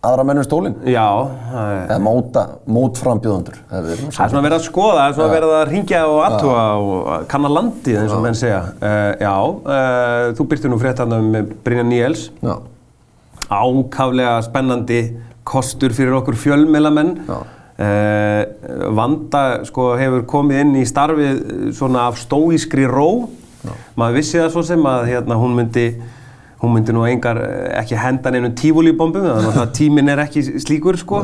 aðra 0.02 0.24
mennum 0.26 0.46
stólinn. 0.46 0.76
Já, 0.89 1.06
það 1.52 1.72
er, 1.76 1.82
Eða 1.86 2.02
móta, 2.02 2.44
mótframbjöðundur. 2.74 3.60
Það 3.70 3.89
er 3.91 4.00
það 4.02 4.08
er 4.10 4.32
svona 4.32 4.44
verið 4.48 4.58
að 4.58 4.65
skoða, 4.65 4.96
það 4.98 5.04
er 5.12 5.17
svona 5.17 5.36
verið 5.36 5.54
að 5.58 5.65
ringja 5.70 6.00
og 6.10 6.22
aðtúa 6.26 6.63
og 6.82 7.28
kanna 7.30 7.52
landið 7.54 8.00
eins 8.02 8.15
og 8.15 8.24
menn 8.26 8.38
segja. 8.39 8.62
Uh, 8.82 9.12
já, 9.22 9.36
uh, 9.38 10.32
þú 10.39 10.48
byrti 10.54 10.72
nú 10.72 10.80
frétt 10.82 11.04
hann 11.04 11.13
með 11.36 11.54
Brynja 11.62 11.86
Níels. 11.86 12.24
Já. 12.41 12.56
Ákaflega 13.52 14.38
spennandi 14.46 15.02
kostur 15.48 15.94
fyrir 15.96 16.16
okkur 16.22 16.38
fjölmélamenn 16.40 17.14
Já. 17.28 17.38
uh, 17.42 18.94
Vanda 18.96 19.44
sko, 19.68 19.92
hefur 20.00 20.26
komið 20.30 20.64
inn 20.64 20.80
í 20.82 20.88
starfið 20.88 21.30
eh, 21.36 21.68
svona 21.76 22.08
af 22.10 22.20
stóískri 22.22 22.88
ró. 22.90 23.28
Maður 24.00 24.18
vissi 24.18 24.40
það 24.40 24.52
svo 24.56 24.64
sem 24.66 24.86
að 24.90 25.08
hérna, 25.12 25.38
hún 25.38 25.54
myndi 25.58 25.86
hún 26.62 26.76
myndi 26.76 26.94
nú 26.94 27.04
engar 27.10 27.40
eh, 27.42 27.80
ekki 27.82 27.98
henda 27.98 28.32
neinu 28.34 28.52
tífúlíbombum 28.58 29.26
þannig 29.26 29.60
að 29.64 29.72
tíminn 29.80 30.12
er 30.14 30.22
ekki 30.24 30.44
slíkur 30.62 31.00
sko. 31.02 31.24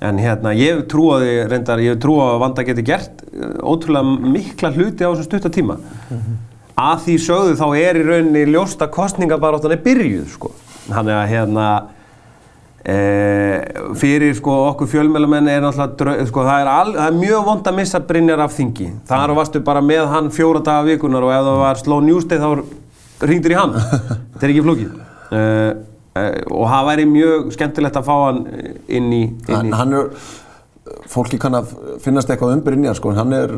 En 0.00 0.20
hérna 0.20 0.54
ég 0.56 0.86
trú 0.88 1.10
á 1.12 1.20
því 1.20 1.34
reyndar 1.52 1.82
ég 1.84 1.98
trú 2.00 2.16
að 2.24 2.38
Vanda 2.40 2.64
geti 2.64 2.84
gert 2.88 3.20
eh, 3.28 3.58
ótrúlega 3.60 4.32
mikla 4.36 4.72
hluti 4.76 5.04
á 5.04 5.12
þessum 5.12 5.28
stutta 5.28 5.52
tíma. 5.52 5.76
Að 6.80 7.04
því 7.04 7.16
sögðu 7.20 7.56
þá 7.60 7.66
er 7.76 8.00
í 8.00 8.06
rauninni 8.06 8.46
ljóst 8.54 8.80
að 8.80 8.94
kostningabaráttan 8.96 9.76
er 9.76 9.82
byrjuð 9.84 10.28
sko. 10.32 10.54
Þannig 10.90 11.16
að 11.16 11.30
hérna 11.30 11.66
e, 12.84 12.96
fyrir 14.00 14.34
sko 14.38 14.54
okkur 14.70 14.90
fjölmjölamenn 14.90 15.50
er 15.52 15.64
náttúrulega 15.64 16.26
sko, 16.28 16.44
það, 16.46 16.64
er 16.64 16.70
al, 16.72 16.94
það 16.96 17.06
er 17.06 17.18
mjög 17.20 17.46
vond 17.50 17.70
að 17.70 17.78
missa 17.80 18.02
Brynjar 18.08 18.44
af 18.44 18.56
þingi. 18.56 18.88
Þar 19.10 19.34
varstu 19.38 19.62
bara 19.66 19.84
með 19.84 20.08
hann 20.14 20.32
fjóra 20.34 20.62
daga 20.64 20.86
vikunar 20.88 21.26
og 21.26 21.34
ef 21.34 21.46
það 21.48 21.62
var 21.64 21.82
slow 21.84 22.02
news 22.04 22.28
day 22.30 22.42
þá 22.42 23.28
ringdur 23.30 23.54
í 23.54 23.60
hann. 23.60 23.78
Þetta 24.34 24.46
er 24.46 24.54
ekki 24.54 24.66
flókið. 24.66 24.92
E, 25.30 25.40
e, 26.20 26.26
og 26.50 26.68
það 26.72 26.90
væri 26.90 27.08
mjög 27.14 27.50
skemmtilegt 27.56 28.00
að 28.00 28.10
fá 28.10 28.14
hann 28.26 28.44
inn 28.88 29.10
í, 29.12 29.24
inn 29.28 29.56
Hann, 29.56 29.70
í 29.70 29.80
hann 29.80 29.98
er, 30.00 30.30
fólki 31.10 31.38
kann 31.40 31.58
að 31.58 31.74
finnast 32.02 32.30
eitthvað 32.32 32.56
um 32.56 32.64
Brynjar 32.66 32.98
sko, 32.98 33.12
hann 33.14 33.36
er 33.36 33.54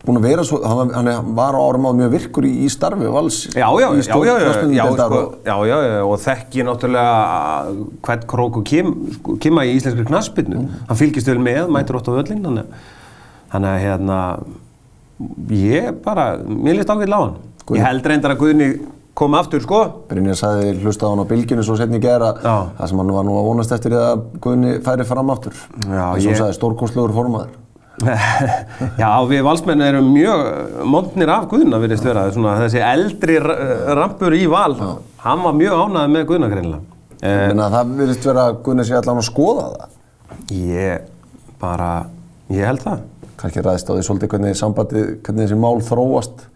uh, 0.00 0.06
búinn 0.06 0.18
að 0.20 0.26
vera 0.28 0.44
svo, 0.48 0.60
hann 0.64 0.78
var, 0.80 0.92
hann 0.96 1.34
var 1.36 1.54
á 1.54 1.60
árum 1.60 1.86
áður 1.90 1.98
mjög 2.00 2.10
virkur 2.14 2.46
í, 2.48 2.52
í 2.64 2.68
starfi 2.72 3.10
vals 3.12 3.40
Já, 3.52 3.66
já, 3.80 3.88
í 3.92 4.00
já, 4.00 4.06
já, 4.06 4.16
já, 4.16 4.32
já, 4.32 4.38
knattspyrnudeildar 4.44 5.10
sko, 5.10 5.20
já, 5.44 5.56
já, 5.70 5.76
já, 5.84 5.98
og 6.08 6.22
þekki 6.24 6.64
náttúrulega 6.70 7.74
hvern 8.08 8.24
krók 8.32 8.56
og 8.62 8.64
kim, 8.70 8.94
sko, 9.18 9.36
kima 9.44 9.66
í 9.68 9.74
íslenskri 9.76 10.06
knaspinu. 10.08 10.64
Hann 10.88 11.00
fylgist 11.02 11.28
vel 11.28 11.38
með, 11.44 11.68
mætur 11.76 12.00
ótt 12.00 12.08
á 12.08 12.12
völlin, 12.16 12.40
þannig, 12.46 12.80
að- 13.52 13.82
hérna, 13.84 14.18
ég 15.52 15.92
bara, 16.04 16.30
mér 16.48 16.78
líst 16.80 16.88
ágætlega 16.90 17.20
á 17.20 17.24
hann. 17.26 17.36
Ég 17.76 17.84
held 17.84 18.06
reyndar 18.08 18.32
að 18.34 18.40
Guðni 18.40 18.68
kom 19.14 19.34
aftur, 19.36 19.60
sko. 19.62 19.80
Brynjar 20.08 20.38
sagði 20.38 20.72
hlusta 20.80 21.06
á 21.06 21.10
hann 21.12 21.20
á 21.22 21.26
bylginu 21.28 21.62
svo 21.66 21.76
setni 21.78 22.00
gera 22.00 22.32
það 22.40 22.88
sem 22.88 22.98
hann 23.02 23.12
var 23.12 23.26
nú 23.26 23.36
að 23.36 23.48
vonast 23.50 23.74
eftir 23.76 23.92
að 23.98 24.22
Guðni 24.40 24.78
færi 24.86 25.04
fram 25.06 25.30
aftur 25.34 25.52
Já, 25.84 26.14
eins 26.14 26.24
og 26.24 26.24
ég- 26.24 26.30
hann 26.32 26.40
sagði 26.40 26.56
stórkostlegur 26.56 27.12
formaður 27.14 27.52
Já, 29.00 29.10
við 29.28 29.42
valsmenn 29.44 29.82
erum 29.84 30.06
mjög 30.14 30.42
montnir 30.88 31.30
af 31.32 31.46
Guðna, 31.50 31.80
virðist 31.82 32.06
vera. 32.06 32.26
Svona, 32.32 32.54
þessi 32.62 32.80
eldri 32.84 33.36
ra- 33.42 33.94
rampur 33.98 34.36
í 34.36 34.46
val, 34.50 34.74
hann 35.24 35.42
var 35.44 35.56
mjög 35.58 35.82
ánægð 35.84 36.14
með 36.14 36.26
Guðna 36.30 36.48
greinilega. 36.52 36.98
Eh, 37.20 37.46
Menna, 37.50 37.66
það 37.74 37.90
virðist 37.98 38.24
vera 38.30 38.46
að 38.48 38.60
Gunni 38.64 38.86
sé 38.88 38.96
allan 38.96 39.20
að 39.20 39.26
skoða 39.28 39.66
það. 39.74 39.96
ég 40.56 41.00
bara, 41.60 41.90
ég 42.48 42.64
held 42.70 42.84
það. 42.86 43.02
Kannski 43.40 43.62
ræðist 43.64 43.88
á 43.88 43.92
því 43.96 44.06
svolítið 44.06 44.32
hvernig 44.34 44.56
sambandi, 44.56 45.02
hvernig 45.24 45.46
þessi 45.48 45.60
mál 45.60 45.80
þróast 45.84 46.46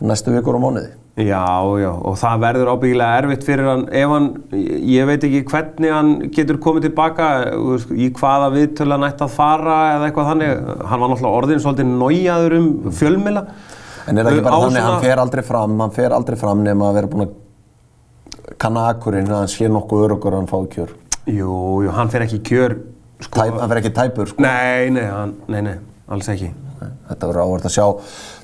næstu 0.00 0.32
vikur 0.34 0.56
og 0.58 0.64
mánuði. 0.64 0.92
Já, 1.18 1.42
já, 1.82 1.90
og 1.90 2.14
það 2.16 2.42
verður 2.44 2.68
ábyggilega 2.70 3.16
erfitt 3.20 3.42
fyrir 3.44 3.66
hann 3.66 3.82
ef 3.98 4.12
hann, 4.12 4.28
ég 4.88 5.08
veit 5.08 5.24
ekki 5.26 5.40
hvernig 5.50 5.90
hann 5.92 6.12
getur 6.32 6.60
komið 6.62 6.86
tilbaka, 6.86 7.26
í 7.92 8.06
hvaða 8.14 8.46
viðtölu 8.54 8.94
hann 8.94 9.08
ætti 9.08 9.26
að 9.26 9.34
fara 9.34 9.76
eða 9.96 10.06
eitthvað 10.06 10.30
þannig. 10.30 10.62
Hann 10.86 11.02
var 11.02 11.12
náttúrulega 11.12 11.40
orðin 11.42 11.62
svolítið 11.64 11.90
nójaður 11.90 12.56
um 12.60 12.70
fjölmila. 12.94 13.44
En 14.06 14.16
er 14.22 14.24
það 14.24 14.38
ekki 14.38 14.46
bara 14.46 14.62
þannig 14.64 14.86
hann 14.86 15.04
fer 15.04 15.24
aldrei 15.26 15.44
fram, 15.50 15.76
hann 15.82 15.94
fer 15.98 16.16
aldrei 16.16 16.40
fram 16.40 16.64
nema 16.64 16.88
að 16.88 16.98
vera 17.00 17.12
búinn 17.12 17.26
að 17.26 17.36
kanna 18.62 18.86
akkurinn, 18.94 19.28
að 19.28 19.42
hann 19.42 19.52
sé 19.52 19.68
nokkuð 19.68 20.06
örugur 20.06 20.38
að 20.38 20.44
hann 20.44 20.50
fái 20.54 20.72
kjör. 20.78 20.96
Jú, 21.26 21.52
jú, 21.84 21.92
hann 21.98 22.14
fer 22.14 22.24
ekki 22.24 22.40
kjör, 22.48 22.78
sko. 23.20 23.34
Tæp, 23.34 23.60
hann 23.60 23.74
fer 23.74 23.82
ekki 23.82 23.94
tæpur, 23.98 24.30
sko. 24.32 24.46
Nei, 24.46 24.88
nei, 24.94 25.04
hann, 25.10 25.36
nei, 25.50 25.60
nei, 25.68 25.76
alls 26.08 26.30
ekki. 26.32 26.54
Þetta 27.10 27.28
verður 27.30 27.42
áhvert 27.44 27.66
að 27.68 27.74
sjá. 27.74 27.86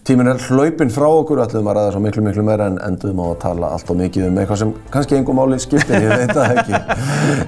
Tíminn 0.06 0.30
er 0.30 0.42
hlaupinn 0.46 0.92
frá 0.94 1.06
okkur, 1.08 1.40
ætlum 1.44 1.70
að 1.70 1.78
ræða 1.78 1.92
svo 1.94 2.02
miklu, 2.04 2.24
miklu 2.26 2.44
meira 2.46 2.68
en 2.70 2.76
endum 2.86 3.22
á 3.22 3.26
að 3.26 3.38
tala 3.42 3.70
allt 3.74 3.90
og 3.90 4.00
mikið 4.00 4.28
um 4.28 4.40
eitthvað 4.42 4.60
sem 4.62 4.74
kannski 4.94 5.18
engum 5.18 5.40
máli 5.40 5.58
skiptir, 5.62 6.04
ég 6.04 6.12
veit 6.12 6.34
það 6.36 6.60
ekki. 6.62 6.82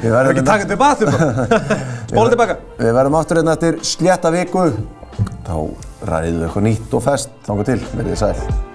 Við 0.04 0.16
verðum, 0.16 0.32
Ekki 0.32 0.46
taka 0.48 0.70
tilbaka 0.72 1.10
bara. 1.10 1.60
Spóla 2.12 2.32
tilbaka. 2.34 2.58
við 2.78 2.96
verðum 3.00 3.18
aftur 3.20 3.42
hérna 3.42 3.58
eftir 3.58 3.78
slétta 3.94 4.32
viku. 4.34 4.70
Þá 5.48 5.54
ræðum 6.08 6.40
við 6.40 6.48
eitthvað 6.48 6.66
nýtt 6.70 6.98
og 6.98 7.06
fest. 7.10 7.36
Þángu 7.46 7.68
til, 7.72 7.78
verðið 7.94 8.18
sæl. 8.24 8.66